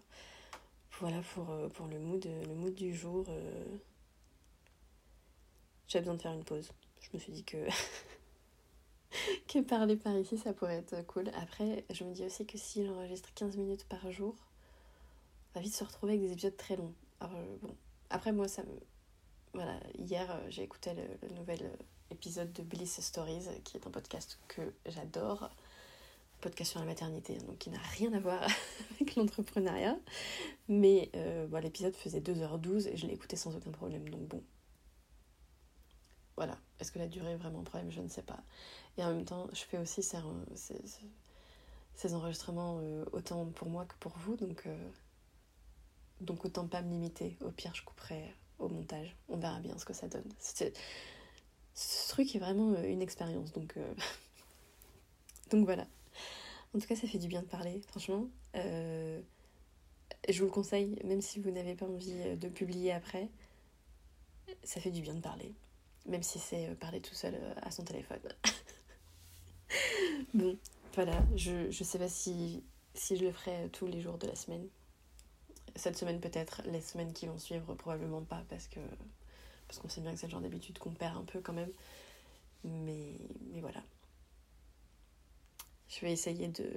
Voilà 1.00 1.20
pour, 1.34 1.50
euh, 1.50 1.68
pour 1.68 1.86
le, 1.86 1.98
mood, 1.98 2.74
du 2.74 2.94
jour. 2.94 3.24
euh, 3.28 3.64
J'avais 5.88 6.02
besoin 6.02 6.14
de 6.16 6.22
faire 6.22 6.32
une 6.32 6.44
pause. 6.44 6.70
Je 7.00 7.08
me 7.14 7.18
suis 7.18 7.32
dit 7.32 7.44
que 9.48 9.60
parler 9.62 9.96
par 9.96 10.16
ici, 10.16 10.38
ça 10.38 10.52
pourrait 10.52 10.76
être 10.76 11.06
cool. 11.06 11.30
Après, 11.34 11.84
je 11.90 12.04
me 12.04 12.12
dis 12.12 12.24
aussi 12.24 12.46
que 12.46 12.58
si 12.58 12.86
j'enregistre 12.86 13.32
15 13.34 13.56
minutes 13.56 13.84
par 13.84 14.10
jour, 14.10 14.34
on 15.54 15.58
va 15.58 15.62
vite 15.62 15.74
se 15.74 15.84
retrouver 15.84 16.14
avec 16.14 16.24
des 16.26 16.32
épisodes 16.32 16.56
très 16.56 16.76
longs. 16.76 16.94
Alors, 17.20 17.36
euh, 17.36 17.56
bon. 17.62 17.74
Après, 18.10 18.32
moi, 18.32 18.48
ça 18.48 18.62
me... 18.62 18.78
Voilà, 19.52 19.80
hier, 19.98 20.30
euh, 20.30 20.46
j'ai 20.48 20.62
écouté 20.62 20.92
le, 20.94 21.28
nouvel 21.34 21.62
euh, 21.64 21.76
épisode 22.10 22.52
de 22.52 22.62
Bliss 22.62 23.00
Stories, 23.00 23.46
qui 23.64 23.76
est 23.76 23.86
un 23.86 23.90
podcast 23.90 24.38
que 24.48 24.62
j'adore. 24.86 25.50
Podcast 26.40 26.70
sur 26.70 26.80
la 26.80 26.86
maternité, 26.86 27.36
donc 27.38 27.58
qui 27.58 27.70
n'a 27.70 27.78
rien 27.78 28.12
à 28.12 28.20
voir 28.20 28.42
avec 28.94 29.14
l'entrepreneuriat. 29.16 29.98
Mais 30.68 31.10
euh, 31.14 31.46
bon, 31.46 31.62
l'épisode 31.62 31.94
faisait 31.94 32.20
2h12 32.20 32.88
et 32.88 32.96
je 32.96 33.06
l'ai 33.06 33.14
écouté 33.14 33.36
sans 33.36 33.54
aucun 33.54 33.70
problème, 33.70 34.08
donc 34.08 34.22
bon. 34.22 34.42
Voilà. 36.36 36.58
Est-ce 36.78 36.90
que 36.90 36.98
la 36.98 37.08
durée 37.08 37.32
est 37.32 37.36
vraiment 37.36 37.60
un 37.60 37.64
problème? 37.64 37.90
Je 37.90 38.00
ne 38.00 38.08
sais 38.08 38.22
pas. 38.22 38.42
Et 38.96 39.04
en 39.04 39.12
même 39.14 39.24
temps, 39.24 39.48
je 39.52 39.60
fais 39.60 39.76
aussi 39.76 40.02
ces, 40.02 40.16
ces, 41.94 42.14
enregistrements 42.14 42.78
euh, 42.80 43.04
autant 43.12 43.44
pour 43.46 43.68
moi 43.68 43.84
que 43.84 43.94
pour 44.00 44.16
vous, 44.16 44.36
donc, 44.36 44.62
euh, 44.66 44.88
donc 46.22 46.44
autant 46.46 46.66
pas 46.66 46.80
me 46.80 46.90
limiter. 46.90 47.36
Au 47.42 47.50
pire, 47.50 47.74
je 47.74 47.84
couperai 47.84 48.34
au 48.58 48.68
montage. 48.68 49.14
On 49.28 49.36
verra 49.36 49.60
bien 49.60 49.76
ce 49.76 49.84
que 49.84 49.92
ça 49.92 50.08
donne. 50.08 50.28
Ce 51.74 52.08
truc 52.08 52.34
est 52.34 52.38
vraiment 52.38 52.74
une 52.82 53.02
expérience, 53.02 53.52
donc, 53.52 53.74
donc 55.50 55.66
voilà. 55.66 55.86
En 56.74 56.78
tout 56.78 56.86
cas, 56.86 56.96
ça 56.96 57.08
fait 57.08 57.18
du 57.18 57.28
bien 57.28 57.42
de 57.42 57.46
parler, 57.46 57.80
franchement. 57.88 58.28
Euh, 58.54 59.20
je 60.28 60.38
vous 60.38 60.46
le 60.46 60.52
conseille, 60.52 60.96
même 61.04 61.20
si 61.20 61.40
vous 61.40 61.50
n'avez 61.50 61.74
pas 61.74 61.86
envie 61.86 62.14
euh, 62.14 62.36
de 62.36 62.48
publier 62.48 62.92
après, 62.92 63.28
ça 64.62 64.80
fait 64.80 64.90
du 64.90 65.00
bien 65.00 65.14
de 65.14 65.20
parler. 65.20 65.52
Même 66.06 66.22
si 66.22 66.38
c'est 66.38 66.68
euh, 66.68 66.74
parler 66.74 67.00
tout 67.00 67.14
seul 67.14 67.36
à 67.62 67.70
son 67.70 67.84
téléphone. 67.84 68.20
bon, 70.34 70.56
voilà, 70.94 71.20
je, 71.34 71.70
je 71.70 71.84
sais 71.84 71.98
pas 71.98 72.08
si, 72.08 72.62
si 72.94 73.16
je 73.16 73.24
le 73.24 73.32
ferai 73.32 73.68
tous 73.72 73.86
les 73.86 74.00
jours 74.00 74.18
de 74.18 74.28
la 74.28 74.36
semaine. 74.36 74.68
Cette 75.74 75.96
semaine 75.96 76.20
peut-être, 76.20 76.62
les 76.66 76.80
semaines 76.80 77.12
qui 77.12 77.26
vont 77.26 77.38
suivre 77.38 77.74
probablement 77.74 78.22
pas 78.22 78.44
parce 78.48 78.66
que 78.66 78.80
parce 79.70 79.78
qu'on 79.78 79.88
sait 79.88 80.00
bien 80.00 80.12
que 80.12 80.18
c'est 80.18 80.26
le 80.26 80.32
genre 80.32 80.40
d'habitude 80.40 80.78
qu'on 80.80 80.90
perd 80.90 81.16
un 81.16 81.22
peu 81.22 81.40
quand 81.40 81.52
même. 81.52 81.70
Mais, 82.64 83.14
mais 83.52 83.60
voilà. 83.60 83.80
Je 85.90 86.00
vais 86.00 86.12
essayer 86.12 86.48
de, 86.48 86.70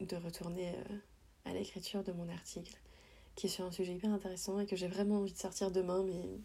de 0.00 0.16
retourner 0.16 0.74
euh, 0.74 0.96
à 1.46 1.54
l'écriture 1.54 2.04
de 2.04 2.12
mon 2.12 2.28
article 2.28 2.76
qui 3.34 3.46
est 3.46 3.50
sur 3.50 3.64
un 3.64 3.72
sujet 3.72 3.94
hyper 3.94 4.12
intéressant 4.12 4.60
et 4.60 4.66
que 4.66 4.76
j'ai 4.76 4.88
vraiment 4.88 5.18
envie 5.18 5.32
de 5.32 5.38
sortir 5.38 5.70
demain 5.70 6.02
mais 6.02 6.38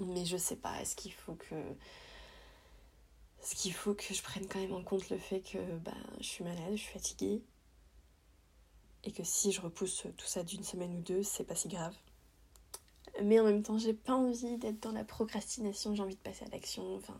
mais 0.00 0.24
je 0.24 0.36
sais 0.36 0.56
pas, 0.56 0.80
est-ce 0.80 0.96
qu'il 0.96 1.12
faut 1.12 1.34
que. 1.34 1.54
Est-ce 3.42 3.56
qu'il 3.56 3.72
faut 3.72 3.94
que 3.94 4.14
je 4.14 4.22
prenne 4.22 4.46
quand 4.46 4.60
même 4.60 4.72
en 4.72 4.84
compte 4.84 5.10
le 5.10 5.18
fait 5.18 5.40
que 5.40 5.58
bah, 5.78 5.90
je 6.18 6.26
suis 6.26 6.44
malade, 6.44 6.72
je 6.72 6.76
suis 6.76 6.92
fatiguée. 6.92 7.42
Et 9.04 9.10
que 9.10 9.24
si 9.24 9.50
je 9.50 9.60
repousse 9.60 10.06
tout 10.16 10.26
ça 10.26 10.44
d'une 10.44 10.62
semaine 10.62 10.94
ou 10.96 11.00
deux, 11.00 11.24
c'est 11.24 11.42
pas 11.42 11.56
si 11.56 11.66
grave. 11.68 11.94
Mais 13.20 13.40
en 13.40 13.44
même 13.44 13.64
temps, 13.64 13.78
j'ai 13.78 13.94
pas 13.94 14.14
envie 14.14 14.58
d'être 14.58 14.80
dans 14.80 14.92
la 14.92 15.02
procrastination, 15.04 15.94
j'ai 15.96 16.02
envie 16.02 16.14
de 16.14 16.20
passer 16.20 16.44
à 16.44 16.48
l'action. 16.50 16.94
Enfin, 16.94 17.18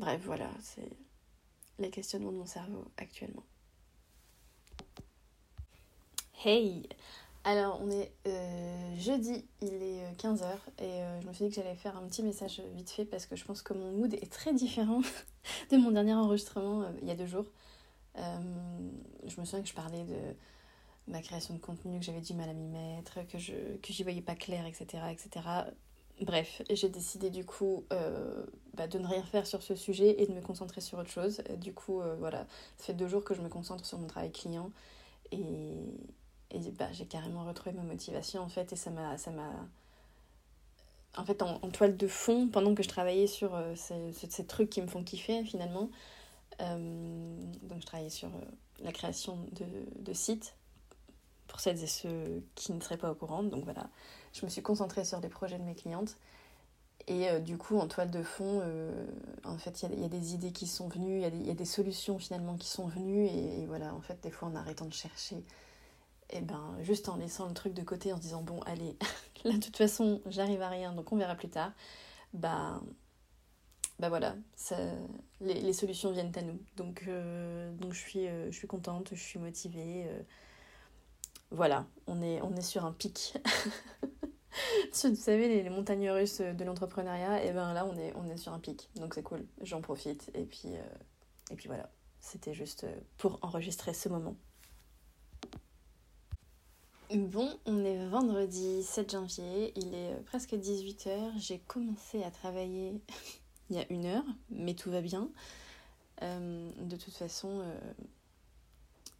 bref, 0.00 0.20
voilà, 0.24 0.50
c'est 0.60 0.90
les 1.80 1.90
questionnements 1.90 2.32
de 2.32 2.38
mon 2.38 2.46
cerveau 2.46 2.84
actuellement. 2.96 3.44
Hey 6.44 6.88
alors, 7.42 7.80
on 7.82 7.90
est 7.90 8.12
euh, 8.26 8.96
jeudi, 8.98 9.46
il 9.62 9.82
est 9.82 10.12
15h, 10.18 10.44
et 10.78 10.82
euh, 10.82 11.20
je 11.22 11.26
me 11.26 11.32
suis 11.32 11.46
dit 11.46 11.50
que 11.50 11.56
j'allais 11.56 11.74
faire 11.74 11.96
un 11.96 12.06
petit 12.06 12.22
message 12.22 12.60
vite 12.74 12.90
fait 12.90 13.06
parce 13.06 13.24
que 13.24 13.34
je 13.34 13.46
pense 13.46 13.62
que 13.62 13.72
mon 13.72 13.92
mood 13.92 14.12
est 14.12 14.30
très 14.30 14.52
différent 14.52 15.00
de 15.70 15.76
mon 15.78 15.90
dernier 15.90 16.12
enregistrement 16.12 16.82
euh, 16.82 16.92
il 17.00 17.08
y 17.08 17.10
a 17.10 17.14
deux 17.14 17.26
jours. 17.26 17.46
Euh, 18.18 18.38
je 19.26 19.40
me 19.40 19.46
souviens 19.46 19.62
que 19.62 19.70
je 19.70 19.74
parlais 19.74 20.04
de 20.04 20.18
ma 21.08 21.22
création 21.22 21.54
de 21.54 21.60
contenu, 21.60 21.98
que 21.98 22.04
j'avais 22.04 22.20
du 22.20 22.34
mal 22.34 22.50
à 22.50 22.52
m'y 22.52 22.68
mettre, 22.68 23.26
que 23.26 23.38
je 23.38 23.54
que 23.78 23.90
j'y 23.94 24.02
voyais 24.02 24.20
pas 24.20 24.34
clair, 24.34 24.66
etc. 24.66 25.02
etc. 25.10 25.40
Bref, 26.20 26.60
j'ai 26.70 26.90
décidé 26.90 27.30
du 27.30 27.46
coup 27.46 27.84
euh, 27.92 28.44
bah, 28.74 28.86
de 28.86 28.98
ne 28.98 29.06
rien 29.06 29.22
faire 29.22 29.46
sur 29.46 29.62
ce 29.62 29.74
sujet 29.74 30.22
et 30.22 30.26
de 30.26 30.32
me 30.32 30.42
concentrer 30.42 30.82
sur 30.82 30.98
autre 30.98 31.10
chose. 31.10 31.42
Du 31.56 31.72
coup, 31.72 32.00
euh, 32.00 32.14
voilà, 32.18 32.46
ça 32.76 32.86
fait 32.86 32.94
deux 32.94 33.08
jours 33.08 33.24
que 33.24 33.34
je 33.34 33.40
me 33.40 33.48
concentre 33.48 33.86
sur 33.86 33.98
mon 33.98 34.06
travail 34.06 34.30
client 34.30 34.70
et, 35.32 35.38
et 36.50 36.58
bah, 36.78 36.92
j'ai 36.92 37.06
carrément 37.06 37.44
retrouvé 37.44 37.74
ma 37.74 37.82
motivation 37.82 38.42
en 38.42 38.48
fait 38.48 38.72
et 38.72 38.76
ça 38.76 38.90
m'a 38.90 39.16
en 41.16 41.24
fait 41.24 41.42
en, 41.42 41.58
toile 41.70 41.96
de 41.96 42.06
fond 42.06 42.48
pendant 42.48 42.74
que 42.74 42.82
je 42.82 42.88
travaillais 42.88 43.26
sur 43.26 43.58
ces, 43.74 44.12
ces, 44.12 44.46
trucs 44.46 44.70
qui 44.70 44.82
me 44.82 44.86
font 44.86 45.02
kiffer 45.02 45.42
finalement. 45.44 45.90
donc 46.58 47.80
je 47.80 47.86
travaillais 47.86 48.10
sur 48.10 48.30
la 48.80 48.92
création 48.92 49.38
de, 49.52 49.66
de 50.02 50.12
sites 50.12 50.54
pour 51.50 51.60
celles 51.60 51.82
et 51.82 51.86
ceux 51.86 52.44
qui 52.54 52.72
ne 52.72 52.80
seraient 52.80 52.96
pas 52.96 53.10
au 53.10 53.14
courant. 53.14 53.42
Donc 53.42 53.64
voilà, 53.64 53.88
je 54.32 54.44
me 54.44 54.50
suis 54.50 54.62
concentrée 54.62 55.04
sur 55.04 55.20
les 55.20 55.28
projets 55.28 55.58
de 55.58 55.64
mes 55.64 55.74
clientes. 55.74 56.16
Et 57.06 57.28
euh, 57.28 57.40
du 57.40 57.56
coup, 57.58 57.78
en 57.78 57.88
toile 57.88 58.10
de 58.10 58.22
fond, 58.22 58.60
euh, 58.62 59.06
en 59.44 59.56
fait, 59.58 59.82
il 59.82 60.00
y, 60.00 60.04
a 60.04 60.08
des 60.08 60.34
idées 60.34 60.52
qui 60.52 60.66
sont 60.66 60.88
venues, 60.88 61.22
il 61.22 61.46
y, 61.46 61.50
a 61.50 61.54
des 61.54 61.64
solutions 61.64 62.18
finalement 62.18 62.56
qui 62.56 62.68
sont 62.68 62.86
venues. 62.86 63.26
Et, 63.26 63.66
voilà, 63.66 63.94
en 63.94 64.00
fait, 64.00 64.20
des 64.22 64.30
fois, 64.30 64.48
en 64.48 64.54
arrêtant 64.54 64.86
de 64.86 64.92
chercher, 64.92 65.36
et 66.32 66.38
eh 66.38 66.40
ben, 66.42 66.76
juste 66.82 67.08
en 67.08 67.16
laissant 67.16 67.48
le 67.48 67.54
truc 67.54 67.74
de 67.74 67.82
côté, 67.82 68.12
en 68.12 68.16
se 68.16 68.22
disant, 68.22 68.42
bon, 68.42 68.60
allez, 68.60 68.96
là, 69.44 69.52
de 69.52 69.58
toute 69.58 69.76
façon, 69.76 70.20
j'arrive 70.26 70.62
à 70.62 70.68
rien, 70.68 70.92
donc 70.92 71.10
on 71.10 71.16
verra 71.16 71.34
plus 71.34 71.48
tard. 71.48 71.72
Bah, 72.34 72.80
bah 73.98 74.08
voilà, 74.08 74.36
les, 75.40 75.72
solutions 75.72 76.12
viennent 76.12 76.32
à 76.36 76.42
nous. 76.42 76.58
Donc, 76.76 77.04
euh, 77.08 77.72
donc 77.74 77.92
je, 77.92 77.98
suis, 77.98 78.26
je 78.26 78.56
suis 78.56 78.68
contente, 78.68 79.08
je 79.12 79.20
suis 79.20 79.38
motivée 79.38 80.06
voilà, 81.50 81.86
on 82.06 82.22
est, 82.22 82.40
on 82.42 82.54
est 82.54 82.62
sur 82.62 82.84
un 82.84 82.92
pic. 82.92 83.36
vous 85.04 85.14
savez, 85.14 85.62
les, 85.62 85.70
montagnes 85.70 86.10
russes 86.10 86.40
de 86.40 86.64
l'entrepreneuriat, 86.64 87.44
et 87.44 87.48
eh 87.48 87.52
ben 87.52 87.72
là, 87.72 87.86
on 87.86 87.96
est, 87.96 88.12
on 88.16 88.28
est 88.28 88.36
sur 88.36 88.52
un 88.52 88.58
pic. 88.58 88.90
Donc 88.96 89.14
c'est 89.14 89.22
cool, 89.22 89.46
j'en 89.62 89.80
profite. 89.80 90.30
Et 90.34 90.44
puis, 90.44 90.76
euh, 90.76 90.82
et 91.50 91.56
puis 91.56 91.68
voilà, 91.68 91.90
c'était 92.20 92.54
juste 92.54 92.84
euh, 92.84 93.00
pour 93.18 93.38
enregistrer 93.42 93.94
ce 93.94 94.08
moment. 94.08 94.36
Bon, 97.12 97.58
on 97.66 97.84
est 97.84 98.06
vendredi 98.06 98.84
7 98.84 99.10
janvier, 99.10 99.72
il 99.76 99.94
est 99.94 100.12
euh, 100.12 100.22
presque 100.26 100.52
18h. 100.52 101.32
J'ai 101.38 101.58
commencé 101.58 102.22
à 102.22 102.30
travailler 102.30 103.00
il 103.70 103.76
y 103.76 103.80
a 103.80 103.86
une 103.90 104.06
heure, 104.06 104.24
mais 104.50 104.74
tout 104.74 104.90
va 104.90 105.00
bien. 105.00 105.28
de 106.20 106.96
toute 106.96 107.14
façon, 107.14 107.64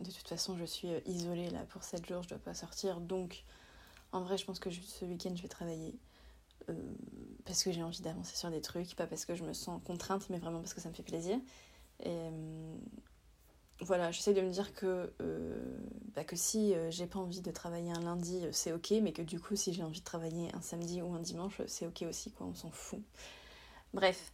de 0.01 0.11
toute 0.11 0.29
façon, 0.29 0.57
je 0.57 0.65
suis 0.65 0.89
isolée 1.07 1.51
là 1.51 1.61
pour 1.69 1.85
7 1.85 2.07
jours, 2.07 2.23
je 2.25 2.31
dois 2.31 2.39
pas 2.39 2.55
sortir. 2.55 3.01
Donc, 3.01 3.45
en 4.13 4.23
vrai, 4.23 4.37
je 4.39 4.45
pense 4.45 4.59
que 4.59 4.71
ce 4.71 5.05
week-end, 5.05 5.35
je 5.37 5.43
vais 5.43 5.49
travailler. 5.49 5.95
Euh, 6.69 6.75
parce 7.45 7.65
que 7.65 7.73
j'ai 7.73 7.83
envie 7.83 8.03
d'avancer 8.03 8.37
sur 8.37 8.51
des 8.51 8.61
trucs, 8.61 8.95
pas 8.95 9.07
parce 9.07 9.25
que 9.25 9.35
je 9.35 9.45
me 9.45 9.53
sens 9.53 9.81
contrainte, 9.85 10.29
mais 10.31 10.39
vraiment 10.39 10.61
parce 10.61 10.75
que 10.75 10.81
ça 10.81 10.89
me 10.89 10.95
fait 10.95 11.03
plaisir. 11.03 11.37
Et 12.01 12.09
euh, 12.09 12.77
voilà, 13.81 14.11
j'essaie 14.11 14.35
de 14.35 14.41
me 14.41 14.51
dire 14.51 14.75
que, 14.75 15.13
bah, 16.15 16.25
que 16.25 16.37
si 16.37 16.75
j'ai 16.91 17.07
pas 17.07 17.19
envie 17.19 17.41
de 17.41 17.51
travailler 17.51 17.93
un 17.93 18.01
lundi, 18.01 18.45
c'est 18.53 18.73
ok, 18.73 18.93
mais 19.03 19.13
que 19.13 19.23
du 19.23 19.41
coup, 19.41 19.57
si 19.57 19.73
j'ai 19.73 19.83
envie 19.83 20.01
de 20.01 20.05
travailler 20.05 20.55
un 20.55 20.61
samedi 20.61 21.01
ou 21.01 21.15
un 21.15 21.21
dimanche, 21.21 21.63
c'est 21.67 21.87
ok 21.87 22.05
aussi, 22.09 22.31
quoi, 22.31 22.47
on 22.47 22.55
s'en 22.55 22.71
fout. 22.71 23.01
Bref, 23.95 24.33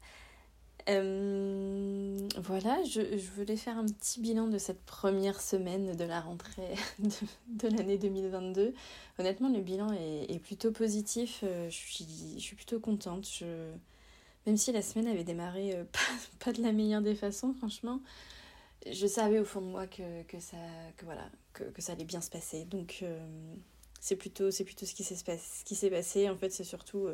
euh, 0.88 2.16
voilà, 2.37 2.83
je, 2.85 3.01
je, 3.01 3.31
voulais 3.33 3.57
faire 3.57 3.77
un 3.77 3.87
petit 3.87 4.20
bilan 4.20 4.46
de 4.46 4.59
cette 4.59 4.85
première 4.85 5.40
semaine 5.40 5.96
de 5.96 6.05
la 6.05 6.20
rentrée 6.20 6.75
de, 7.01 7.68
de 7.68 7.77
l'année 7.77 7.99
2022. 7.99 8.72
Honnêtement, 9.18 9.49
le 9.49 9.61
bilan 9.61 9.92
est, 9.92 10.38
plutôt 10.38 10.70
positif. 10.70 11.40
Euh, 11.42 11.68
je 11.70 11.77
suis, 11.77 12.07
je 12.37 12.40
suis 12.40 12.55
plutôt 12.55 12.79
contente. 12.79 13.29
Je, 13.29 13.72
même 14.46 14.57
si 14.57 14.70
la 14.70 14.83
semaine 14.83 15.09
avait 15.09 15.25
démarré 15.25 15.75
euh, 15.75 15.85
pas, 15.92 16.44
pas, 16.44 16.53
de 16.53 16.62
la 16.62 16.70
meilleure 16.70 17.03
des 17.03 17.16
façons, 17.16 17.53
franchement, 17.53 18.01
je 18.88 19.07
savais 19.09 19.40
au 19.40 19.44
fond 19.44 19.61
de 19.61 19.66
moi 19.66 19.88
que, 19.88 20.22
que, 20.25 20.38
ça, 20.38 20.57
que, 20.96 21.05
voilà, 21.05 21.29
que, 21.53 21.64
que 21.64 21.83
ça 21.83 21.92
allait 21.92 22.05
bien 22.05 22.20
se 22.20 22.31
passer. 22.31 22.64
Donc, 22.64 23.05
c'est 23.99 24.14
plutôt, 24.14 24.51
plutôt 24.51 24.87
ce 24.87 24.94
qui 24.94 25.75
s'est 25.75 25.90
passé. 25.90 26.31
En 26.31 26.37
fait, 26.37 26.51
c'est 26.51 26.62
surtout 26.62 27.09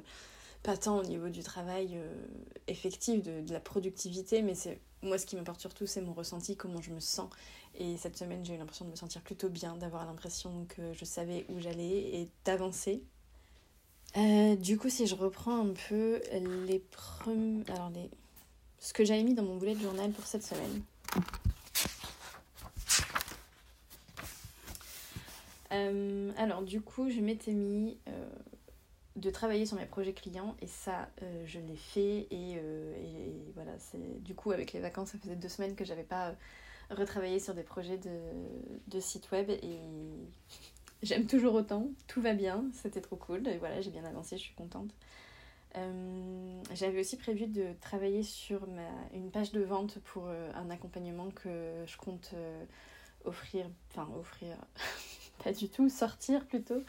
pas 0.63 0.77
tant 0.77 0.99
au 0.99 1.03
niveau 1.03 1.29
du 1.29 1.43
travail 1.43 1.97
euh, 1.97 2.27
effectif, 2.69 3.23
de, 3.23 3.41
de, 3.41 3.53
la 3.53 3.61
productivité, 3.61 4.43
mais 4.43 4.55
c'est 4.55 4.81
moi 5.03 5.19
ce 5.19 5.27
qui 5.27 5.35
m'importe 5.35 5.61
surtout, 5.61 5.87
c'est 5.87 6.01
mon 6.01 6.13
ressenti, 6.13 6.57
comment 6.57 6.81
je 6.81 6.93
me 6.93 7.01
sens. 7.01 7.29
Et 7.75 7.97
cette 7.97 8.17
semaine, 8.17 8.45
j'ai 8.45 8.55
eu 8.55 8.59
l'impression 8.59 8.85
de 8.85 8.91
me 8.91 8.97
sentir 8.97 9.23
plutôt 9.23 9.49
bien, 9.49 9.77
d'avoir 9.77 10.07
l'impression 10.07 10.67
que 10.69 10.93
je 10.93 11.05
savais 11.05 11.45
où 11.49 11.59
j'allais 11.59 12.21
et 12.21 12.29
d'avancer. 12.45 13.03
Euh, 14.17 14.57
du 14.57 14.79
coup, 14.79 14.91
si 14.91 15.07
je 15.07 15.15
reprends 15.15 15.67
un 15.67 15.73
peu 15.89 16.21
les 16.67 16.79
premiers. 16.79 17.65
Alors, 17.69 17.91
les... 17.91 18.11
ce 18.79 18.93
que 18.93 19.05
j'avais 19.05 19.23
mis 19.23 19.35
dans 19.35 19.43
mon 19.43 19.57
bullet 19.57 19.75
journal 19.75 20.13
pour 20.13 20.27
cette 20.27 20.45
semaine. 20.45 20.83
Euh, 25.73 26.31
alors, 26.37 26.63
du 26.63 26.83
coup, 26.83 27.11
je 27.11 27.21
m'étais 27.21 27.53
mis 27.53 27.97
de 29.17 29.31
travailler 29.31 29.67
sur 29.67 29.77
mes 29.77 29.85
projets 29.85 30.15
clients 30.15 30.57
et 30.63 30.67
ça 30.67 31.09
euh, 31.23 31.45
je 31.47 31.59
l'ai 31.59 31.77
fait 31.77 32.27
et, 32.31 32.57
euh, 32.57 32.95
et, 32.97 33.53
voilà 33.55 33.73
c'est 33.79 34.23
du 34.23 34.35
coup 34.35 34.53
avec 34.53 34.73
les 34.73 34.81
vacances 34.81 35.11
ça 35.11 35.19
faisait 35.19 35.37
deux 35.37 35.49
semaines 35.49 35.75
que 35.75 35.85
j'avais 35.85 36.03
pas 36.03 36.29
euh, 36.29 36.35
retravaillé 36.91 37.39
sur 37.39 37.55
des 37.55 37.63
projets 37.63 37.99
de, 37.99 38.11
de 38.89 39.01
site 39.01 39.31
web 39.31 39.51
et 39.51 39.79
j'aime 41.03 41.27
toujours 41.27 41.55
autant 41.55 41.89
tout 42.07 42.23
va 42.23 42.33
bien 42.33 42.65
c'était 42.73 43.03
trop 43.03 43.17
cool 43.17 43.47
et 43.49 43.59
voilà 43.59 43.83
j'ai 43.83 43.91
bien 43.91 44.05
avancé 44.05 44.37
je 44.37 44.43
suis 44.43 44.55
contente. 44.55 44.91
J'avais 46.75 47.01
aussi 47.01 47.17
prévu 47.17 47.47
de 47.47 47.73
travailler 47.81 48.23
sur 48.23 48.69
ma, 48.69 48.87
une 49.15 49.31
page 49.31 49.53
de 49.53 49.63
vente 49.63 50.01
pour 50.01 50.29
un 50.29 50.69
accompagnement 50.69 51.31
que 51.31 51.83
je 51.87 51.97
compte 51.97 52.35
offrir 53.25 53.67
enfin 53.89 54.07
offrir 54.19 54.55
pas 55.45 55.53
du 55.53 55.71
tout 55.71 55.89
sortir 55.89 56.45
plutôt 56.45 56.83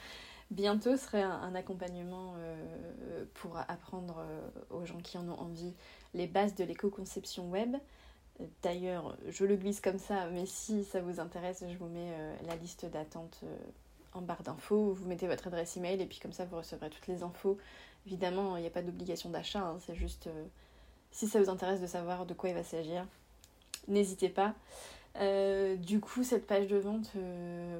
bientôt 0.54 0.96
serait 0.96 1.24
un, 1.24 1.56
accompagnement 1.56 2.36
euh, 2.38 3.26
pour 3.34 3.58
apprendre 3.58 4.18
euh, 4.20 4.50
aux 4.70 4.86
gens 4.86 5.00
qui 5.00 5.18
en 5.18 5.28
ont 5.28 5.40
envie 5.40 5.74
les 6.14 6.28
bases 6.28 6.56
de 6.56 6.64
l'éco-conception 6.64 7.50
web. 7.50 7.76
D'ailleurs, 8.62 9.18
je 9.30 9.46
le 9.46 9.56
glisse 9.56 9.82
comme 9.82 10.00
ça, 10.00 10.28
mais 10.30 10.46
si 10.46 10.84
ça 10.86 11.02
vous 11.02 11.20
intéresse, 11.20 11.64
je 11.68 11.78
vous 11.78 11.88
mets 11.88 12.12
euh, 12.14 12.36
la 12.48 12.56
liste 12.56 12.86
d'attente 12.86 13.42
en 14.14 14.22
barre 14.22 14.44
d'infos. 14.44 14.94
Vous 14.94 15.08
mettez 15.08 15.28
votre 15.28 15.48
adresse 15.48 15.76
email 15.78 16.02
et 16.02 16.06
puis 16.06 16.20
comme 16.20 16.34
ça, 16.34 16.46
vous 16.46 16.58
recevrez 16.58 16.90
toutes 16.90 17.08
les 17.08 17.24
infos. 17.24 17.58
Évidemment, 18.06 18.58
il 18.58 18.62
n'y 18.62 18.68
a 18.68 18.72
pas 18.72 18.82
d'obligation 18.82 19.30
d'achat, 19.30 19.62
hein, 19.62 19.78
c'est 19.86 19.96
juste 19.96 20.30
si 21.12 21.28
ça 21.28 21.42
vous 21.42 21.50
intéresse 21.50 21.80
de 21.80 21.88
savoir 21.88 22.26
de 22.26 22.34
quoi 22.34 22.50
il 22.50 22.56
va 22.56 22.64
s'agir, 22.64 23.08
n'hésitez 23.88 24.30
pas. 24.30 24.56
du 25.78 26.02
coup, 26.02 26.24
cette 26.24 26.46
page 26.46 26.68
de 26.68 26.78
vente, 26.78 27.12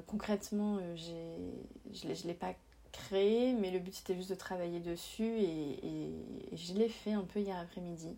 concrètement, 0.06 0.78
je 0.94 2.06
ne 2.06 2.26
l'ai 2.26 2.34
pas 2.34 2.54
créé, 2.94 3.52
mais 3.52 3.70
le 3.70 3.78
but 3.78 3.94
c'était 3.94 4.14
juste 4.14 4.30
de 4.30 4.34
travailler 4.34 4.80
dessus 4.80 5.38
et, 5.40 6.12
je 6.52 6.72
l'ai 6.74 6.88
fait 6.88 7.12
un 7.12 7.24
peu 7.24 7.40
hier 7.40 7.58
après-midi. 7.58 8.16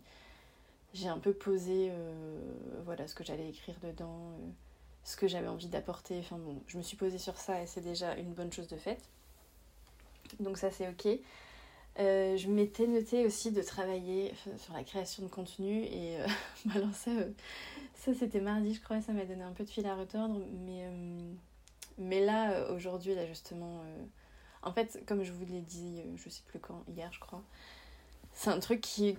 J'ai 0.93 1.09
un 1.09 1.17
peu 1.17 1.33
posé 1.33 1.89
euh, 1.91 2.39
voilà, 2.85 3.07
ce 3.07 3.15
que 3.15 3.23
j'allais 3.23 3.49
écrire 3.49 3.75
dedans, 3.83 4.31
euh, 4.31 4.47
ce 5.03 5.17
que 5.17 5.27
j'avais 5.27 5.47
envie 5.47 5.67
d'apporter. 5.67 6.17
Enfin 6.19 6.37
bon, 6.37 6.61
je 6.67 6.77
me 6.77 6.83
suis 6.83 6.95
posée 6.95 7.17
sur 7.17 7.37
ça 7.37 7.61
et 7.61 7.67
c'est 7.67 7.81
déjà 7.81 8.15
une 8.15 8.33
bonne 8.33 8.51
chose 8.51 8.67
de 8.67 8.77
faite. 8.77 9.01
Donc 10.39 10.57
ça 10.57 10.71
c'est 10.71 10.87
ok. 10.87 11.07
Euh, 11.99 12.37
je 12.37 12.47
m'étais 12.47 12.85
noté 12.85 13.25
aussi 13.25 13.51
de 13.51 13.61
travailler 13.63 14.31
sur 14.57 14.73
la 14.73 14.83
création 14.83 15.23
de 15.23 15.29
contenu 15.29 15.83
et 15.83 16.17
alors 16.75 16.93
ça, 16.93 17.11
ça 17.95 18.13
c'était 18.13 18.39
mardi 18.39 18.75
je 18.75 18.81
crois, 18.81 19.01
ça 19.01 19.13
m'a 19.13 19.25
donné 19.25 19.41
un 19.41 19.53
peu 19.53 19.63
de 19.63 19.69
fil 19.69 19.87
à 19.87 19.95
retordre 19.95 20.39
mais, 20.63 20.87
mais 21.97 22.23
là 22.23 22.71
aujourd'hui 22.71 23.15
là 23.15 23.25
justement 23.25 23.81
en 24.67 24.73
fait, 24.73 25.01
comme 25.05 25.23
je 25.23 25.31
vous 25.31 25.45
l'ai 25.45 25.61
dit, 25.61 25.99
euh, 25.99 26.17
je 26.17 26.29
sais 26.29 26.43
plus 26.45 26.59
quand, 26.59 26.83
hier 26.95 27.09
je 27.11 27.19
crois, 27.19 27.41
c'est 28.33 28.51
un 28.51 28.59
truc 28.59 28.81
qui, 28.81 29.15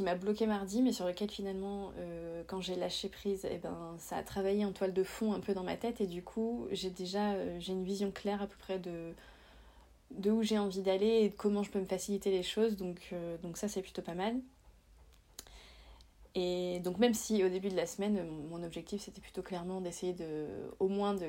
m'a 0.00 0.14
bloqué 0.14 0.46
mardi, 0.46 0.80
mais 0.80 0.92
sur 0.92 1.06
lequel 1.06 1.30
finalement, 1.30 1.92
euh, 1.98 2.42
quand 2.46 2.60
j'ai 2.60 2.76
lâché 2.76 3.08
prise, 3.08 3.46
eh 3.50 3.58
ben, 3.58 3.96
ça 3.98 4.16
a 4.16 4.22
travaillé 4.22 4.64
en 4.64 4.72
toile 4.72 4.94
de 4.94 5.04
fond 5.04 5.34
un 5.34 5.40
peu 5.40 5.52
dans 5.52 5.64
ma 5.64 5.76
tête, 5.76 6.00
et 6.00 6.06
du 6.06 6.22
coup, 6.22 6.66
j'ai 6.70 6.90
déjà 6.90 7.32
euh, 7.32 7.60
une 7.60 7.84
vision 7.84 8.10
claire 8.10 8.40
à 8.40 8.46
peu 8.46 8.56
près 8.58 8.78
de, 8.78 9.12
de 10.12 10.30
où 10.30 10.42
j'ai 10.42 10.58
envie 10.58 10.82
d'aller 10.82 11.24
et 11.24 11.28
de 11.28 11.34
comment 11.34 11.62
je 11.62 11.70
peux 11.70 11.80
me 11.80 11.86
faciliter 11.86 12.30
les 12.30 12.42
choses, 12.42 12.76
donc, 12.76 13.12
donc 13.42 13.58
ça 13.58 13.68
c'est 13.68 13.82
plutôt 13.82 14.02
pas 14.02 14.14
mal. 14.14 14.36
Et 16.34 16.80
donc 16.80 16.98
même 16.98 17.14
si 17.14 17.42
au 17.42 17.48
début 17.48 17.68
de 17.68 17.76
la 17.76 17.86
semaine, 17.86 18.24
mon 18.48 18.62
objectif 18.62 19.02
c'était 19.02 19.20
plutôt 19.20 19.42
clairement 19.42 19.80
d'essayer 19.80 20.12
de, 20.12 20.46
au 20.78 20.88
moins 20.88 21.14
de 21.14 21.26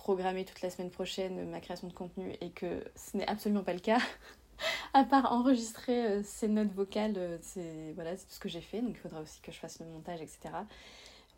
programmer 0.00 0.46
toute 0.46 0.62
la 0.62 0.70
semaine 0.70 0.90
prochaine 0.90 1.50
ma 1.50 1.60
création 1.60 1.86
de 1.86 1.92
contenu 1.92 2.34
et 2.40 2.50
que 2.50 2.82
ce 2.96 3.18
n'est 3.18 3.28
absolument 3.28 3.62
pas 3.62 3.74
le 3.74 3.80
cas. 3.80 3.98
à 4.94 5.04
part 5.04 5.30
enregistrer 5.30 6.06
euh, 6.06 6.22
ces 6.24 6.48
notes 6.48 6.72
vocales, 6.72 7.14
euh, 7.18 7.38
c'est 7.42 7.92
voilà, 7.94 8.16
tout 8.16 8.24
ce 8.28 8.40
que 8.40 8.48
j'ai 8.48 8.62
fait. 8.62 8.80
Donc 8.80 8.92
il 8.92 8.98
faudra 8.98 9.20
aussi 9.20 9.40
que 9.42 9.52
je 9.52 9.58
fasse 9.58 9.78
le 9.78 9.86
montage, 9.86 10.22
etc. 10.22 10.40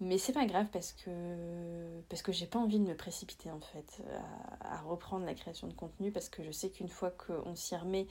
Mais 0.01 0.17
c'est 0.17 0.33
pas 0.33 0.47
grave 0.47 0.67
parce 0.73 0.93
que 0.93 2.33
j'ai 2.33 2.47
pas 2.47 2.59
envie 2.59 2.79
de 2.79 2.85
me 2.85 2.95
précipiter 2.95 3.51
en 3.51 3.61
fait 3.61 4.03
à, 4.61 4.81
reprendre 4.81 5.25
la 5.25 5.35
création 5.35 5.69
de 5.69 5.75
contenu 5.75 6.11
parce 6.11 6.29
que 6.29 6.43
je 6.43 6.51
sais 6.51 6.71
qu'une 6.71 6.89
fois 6.89 7.11
qu'on 7.11 7.55
s'y 7.55 7.77
remet, 7.77 8.07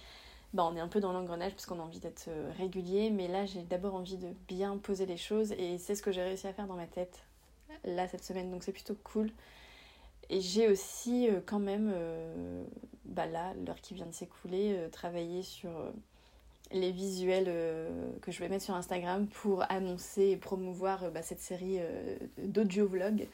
bah, 0.53 0.67
on 0.69 0.75
est 0.75 0.79
un 0.79 0.87
peu 0.87 0.99
dans 0.99 1.11
l'engrenage 1.11 1.51
parce 1.51 1.65
qu'on 1.65 1.79
a 1.79 1.83
envie 1.83 1.99
d'être 1.99 2.25
euh, 2.29 2.51
régulier. 2.57 3.09
Mais 3.09 3.27
là 3.27 3.45
j'ai 3.45 3.63
d'abord 3.63 3.95
envie 3.95 4.17
de 4.17 4.33
bien 4.47 4.77
poser 4.77 5.05
les 5.05 5.17
choses 5.17 5.53
et 5.53 5.77
c'est 5.77 5.95
ce 5.95 6.01
que 6.01 6.11
j'ai 6.11 6.23
réussi 6.23 6.47
à 6.47 6.53
faire 6.53 6.67
dans 6.67 6.75
ma 6.75 6.87
tête 6.87 7.23
là 7.83 8.07
cette 8.07 8.23
semaine. 8.23 8.51
Donc 8.51 8.63
c'est 8.63 8.73
plutôt 8.73 8.95
cool. 9.03 9.31
Et 10.31 10.41
j'ai 10.41 10.67
aussi 10.67 11.29
quand 11.45 11.59
même, 11.59 11.93
bah 13.05 13.27
là, 13.27 13.53
l'heure 13.65 13.81
qui 13.81 13.93
vient 13.93 14.07
de 14.07 14.13
s'écouler, 14.13 14.75
travaillé 14.91 15.43
sur 15.43 15.69
les 16.71 16.91
visuels 16.91 17.45
que 18.21 18.31
je 18.31 18.39
vais 18.39 18.49
mettre 18.49 18.63
sur 18.63 18.73
Instagram 18.73 19.27
pour 19.27 19.69
annoncer 19.69 20.29
et 20.29 20.37
promouvoir 20.37 21.11
bah, 21.11 21.21
cette 21.21 21.41
série 21.41 21.79
d'audio 22.37 22.87
vlog. 22.87 23.27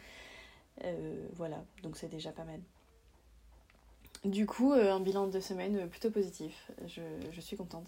voilà, 1.35 1.63
donc 1.83 1.97
c'est 1.97 2.09
déjà 2.09 2.31
pas 2.31 2.43
mal. 2.43 2.59
Du 4.25 4.45
coup, 4.45 4.73
un 4.73 4.99
bilan 4.99 5.27
de 5.27 5.39
semaine 5.39 5.87
plutôt 5.87 6.09
positif. 6.09 6.71
Je, 6.87 7.41
suis 7.41 7.55
contente. 7.55 7.87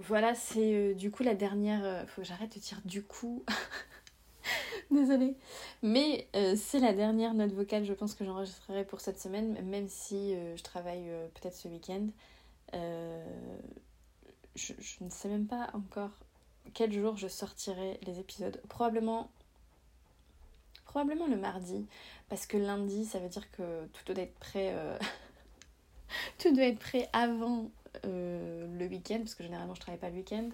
Voilà, 0.00 0.34
c'est 0.34 0.74
euh, 0.74 0.94
du 0.94 1.10
coup 1.10 1.22
la 1.22 1.34
dernière. 1.34 1.84
Euh, 1.84 2.06
faut 2.06 2.22
que 2.22 2.26
j'arrête 2.26 2.54
de 2.54 2.60
dire 2.60 2.80
du 2.84 3.02
coup. 3.02 3.44
Désolée. 4.90 5.36
Mais 5.82 6.26
euh, 6.34 6.56
c'est 6.56 6.80
la 6.80 6.92
dernière 6.92 7.34
note 7.34 7.52
vocale, 7.52 7.84
je 7.84 7.92
pense, 7.92 8.14
que 8.14 8.24
j'enregistrerai 8.24 8.84
pour 8.84 9.00
cette 9.00 9.20
semaine, 9.20 9.60
même 9.64 9.88
si 9.88 10.34
je 10.56 10.62
travaille 10.62 11.10
peut-être 11.34 11.54
ce 11.54 11.68
week-end. 11.68 12.08
Je, 12.72 14.72
je, 14.78 15.04
ne 15.04 15.10
sais 15.10 15.28
même 15.28 15.46
pas 15.46 15.70
encore 15.72 16.10
quel 16.74 16.92
jour 16.92 17.16
je 17.16 17.28
sortirai 17.28 17.98
les 18.06 18.18
épisodes. 18.18 18.60
Probablement. 18.68 19.30
Probablement 20.84 21.26
le 21.26 21.36
mardi. 21.36 21.86
Parce 22.28 22.46
que 22.46 22.56
lundi, 22.56 23.04
ça 23.04 23.18
veut 23.18 23.28
dire 23.28 23.50
que 23.52 23.86
tout 23.88 24.12
doit 24.12 24.22
être 24.22 24.38
prêt. 24.38 24.74
tout 26.38 26.54
doit 26.54 26.64
être 26.64 26.78
prêt 26.78 27.08
avant 27.12 27.70
euh, 28.04 28.66
le 28.78 28.86
week-end, 28.86 29.18
parce 29.18 29.34
que 29.34 29.42
généralement 29.42 29.74
je 29.74 29.80
travaille 29.80 30.00
pas 30.00 30.10
le 30.10 30.16
week-end. 30.16 30.48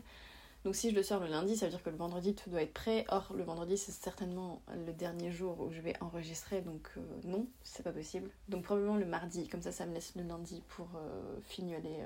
Donc 0.64 0.74
si 0.74 0.90
je 0.90 0.94
le 0.94 1.02
sors 1.02 1.20
le 1.20 1.28
lundi, 1.28 1.56
ça 1.56 1.66
veut 1.66 1.70
dire 1.70 1.82
que 1.82 1.90
le 1.90 1.96
vendredi 1.96 2.34
tout 2.34 2.48
doit 2.48 2.62
être 2.62 2.72
prêt. 2.72 3.04
Or 3.08 3.32
le 3.36 3.44
vendredi 3.44 3.76
c'est 3.76 3.92
certainement 3.92 4.62
le 4.86 4.92
dernier 4.92 5.30
jour 5.30 5.60
où 5.60 5.70
je 5.70 5.80
vais 5.80 5.94
enregistrer, 6.00 6.62
donc 6.62 6.88
euh, 6.96 7.00
non, 7.24 7.46
c'est 7.62 7.82
pas 7.82 7.92
possible. 7.92 8.30
Donc 8.48 8.64
probablement 8.64 8.96
le 8.96 9.06
mardi, 9.06 9.48
comme 9.48 9.62
ça 9.62 9.72
ça 9.72 9.86
me 9.86 9.94
laisse 9.94 10.14
le 10.16 10.22
lundi 10.22 10.62
pour 10.68 10.88
euh, 10.96 11.38
fignoler 11.44 12.04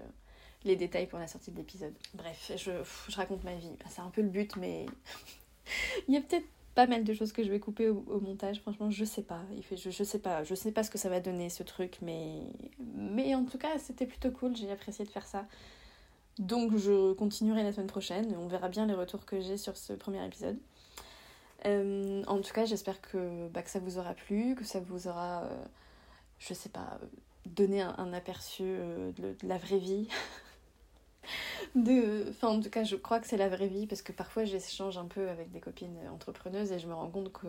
les 0.64 0.76
détails 0.76 1.06
pour 1.06 1.18
la 1.18 1.26
sortie 1.26 1.50
de 1.50 1.56
l'épisode. 1.56 1.94
Bref, 2.14 2.52
je, 2.56 2.70
raconte 3.14 3.44
ma 3.44 3.54
vie. 3.54 3.70
C'est 3.88 4.00
un 4.00 4.10
peu 4.10 4.22
le 4.22 4.28
but, 4.28 4.56
mais 4.56 4.86
il 6.08 6.14
y 6.14 6.16
a 6.16 6.20
peut-être 6.20 6.46
pas 6.74 6.86
mal 6.86 7.04
de 7.04 7.12
choses 7.12 7.32
que 7.32 7.42
je 7.42 7.50
vais 7.50 7.60
couper 7.60 7.88
au, 7.88 8.20
montage. 8.20 8.60
Franchement, 8.60 8.90
je 8.90 9.04
sais 9.04 9.22
pas. 9.22 9.42
Je, 9.70 9.90
je, 9.90 10.04
sais 10.04 10.18
pas. 10.18 10.44
Je 10.44 10.54
sais 10.54 10.72
pas 10.72 10.82
ce 10.82 10.90
que 10.90 10.98
ça 10.98 11.08
va 11.08 11.20
donner 11.20 11.50
ce 11.50 11.62
truc, 11.62 11.98
mais 12.02 12.42
mais 12.94 13.34
en 13.34 13.44
tout 13.44 13.58
cas, 13.58 13.78
c'était 13.78 14.06
plutôt 14.06 14.30
cool. 14.30 14.56
J'ai 14.56 14.70
apprécié 14.70 15.04
de 15.04 15.10
faire 15.10 15.26
ça. 15.26 15.46
Donc, 16.38 16.76
je 16.76 17.12
continuerai 17.14 17.62
la 17.62 17.72
semaine 17.72 17.88
prochaine. 17.88 18.34
On 18.38 18.46
verra 18.46 18.68
bien 18.68 18.86
les 18.86 18.94
retours 18.94 19.24
que 19.24 19.40
j'ai 19.40 19.56
sur 19.56 19.76
ce 19.76 19.92
premier 19.92 20.24
épisode. 20.24 20.58
Euh, 21.66 22.22
en 22.26 22.40
tout 22.40 22.52
cas, 22.52 22.64
j'espère 22.64 23.00
que, 23.00 23.48
bah, 23.48 23.62
que 23.62 23.70
ça 23.70 23.80
vous 23.80 23.98
aura 23.98 24.14
plu, 24.14 24.54
que 24.54 24.64
ça 24.64 24.80
vous 24.80 25.08
aura, 25.08 25.44
euh, 25.44 25.64
je 26.38 26.54
sais 26.54 26.68
pas, 26.68 27.00
donné 27.46 27.82
un, 27.82 28.12
aperçu 28.12 28.62
euh, 28.64 29.10
de, 29.12 29.34
de, 29.34 29.48
la 29.48 29.58
vraie 29.58 29.78
vie 29.78 30.08
de 31.74 32.26
enfin 32.30 32.48
en 32.48 32.60
tout 32.60 32.70
cas 32.70 32.84
je 32.84 32.96
crois 32.96 33.20
que 33.20 33.26
c'est 33.26 33.36
la 33.36 33.48
vraie 33.48 33.68
vie 33.68 33.86
parce 33.86 34.02
que 34.02 34.12
parfois 34.12 34.44
j'échange 34.44 34.98
un 34.98 35.06
peu 35.06 35.28
avec 35.28 35.50
des 35.50 35.60
copines 35.60 35.96
entrepreneuses 36.12 36.72
et 36.72 36.78
je 36.78 36.86
me 36.86 36.94
rends 36.94 37.10
compte 37.10 37.32
que 37.32 37.48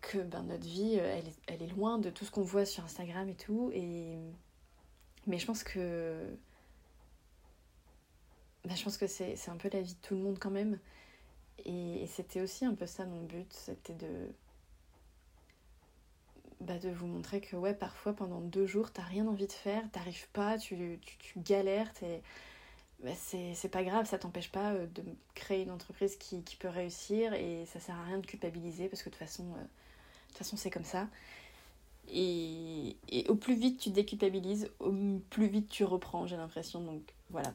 que 0.00 0.18
ben, 0.18 0.42
notre 0.42 0.66
vie 0.66 0.94
elle 0.94 1.26
est, 1.26 1.38
elle 1.46 1.62
est 1.62 1.72
loin 1.74 1.98
de 1.98 2.10
tout 2.10 2.24
ce 2.24 2.30
qu'on 2.30 2.42
voit 2.42 2.64
sur 2.64 2.84
Instagram 2.84 3.28
et 3.28 3.34
tout 3.34 3.70
et 3.74 4.18
mais 5.26 5.38
je 5.38 5.46
pense 5.46 5.62
que 5.62 6.18
ben, 8.64 8.76
je 8.76 8.84
pense 8.84 8.96
que 8.96 9.06
c'est 9.06 9.48
un 9.48 9.56
peu 9.56 9.68
la 9.72 9.80
vie 9.80 9.94
de 9.94 10.00
tout 10.00 10.14
le 10.14 10.20
monde 10.20 10.38
quand 10.38 10.50
même 10.50 10.78
et, 11.64 12.06
c'était 12.06 12.40
aussi 12.40 12.64
un 12.64 12.74
peu 12.74 12.86
ça 12.86 13.04
mon 13.04 13.22
but 13.22 13.52
c'était 13.52 13.94
de 13.94 14.28
bah, 16.60 16.78
de 16.78 16.90
vous 16.90 17.06
montrer 17.06 17.40
que 17.40 17.56
ouais 17.56 17.74
parfois 17.74 18.12
pendant 18.12 18.40
deux 18.40 18.66
jours 18.66 18.92
t'as 18.92 19.02
rien 19.02 19.26
envie 19.26 19.46
de 19.46 19.52
faire 19.52 19.82
t'arrives 19.90 20.28
pas 20.32 20.58
tu, 20.58 21.00
tu, 21.18 21.40
galères 21.40 21.92
t'es 21.92 22.22
bah, 23.02 23.10
c'est 23.16 23.68
pas 23.68 23.82
grave, 23.82 24.06
ça 24.06 24.18
t'empêche 24.18 24.50
pas 24.50 24.72
euh, 24.74 24.86
de 24.86 25.02
créer 25.34 25.62
une 25.62 25.72
entreprise 25.72 26.16
qui, 26.16 26.40
peut 26.58 26.68
réussir 26.68 27.34
et 27.34 27.66
ça 27.66 27.80
sert 27.80 27.96
à 27.96 28.04
rien 28.04 28.18
de 28.18 28.26
culpabiliser 28.26 28.88
parce 28.88 29.02
que 29.02 29.08
de 29.08 29.14
toute 29.14 29.18
façon, 29.18 29.44
euh, 29.56 29.64
façon 30.36 30.56
c'est 30.56 30.70
comme 30.70 30.84
ça. 30.84 31.08
Et, 32.08 32.96
et, 33.08 33.28
au 33.28 33.34
plus 33.34 33.56
vite 33.56 33.80
tu 33.80 33.90
déculpabilises, 33.90 34.70
au 34.78 34.92
plus 35.30 35.48
vite 35.48 35.68
tu 35.68 35.84
reprends, 35.84 36.26
j'ai 36.28 36.36
l'impression. 36.36 36.80
Donc 36.80 37.02
voilà. 37.30 37.54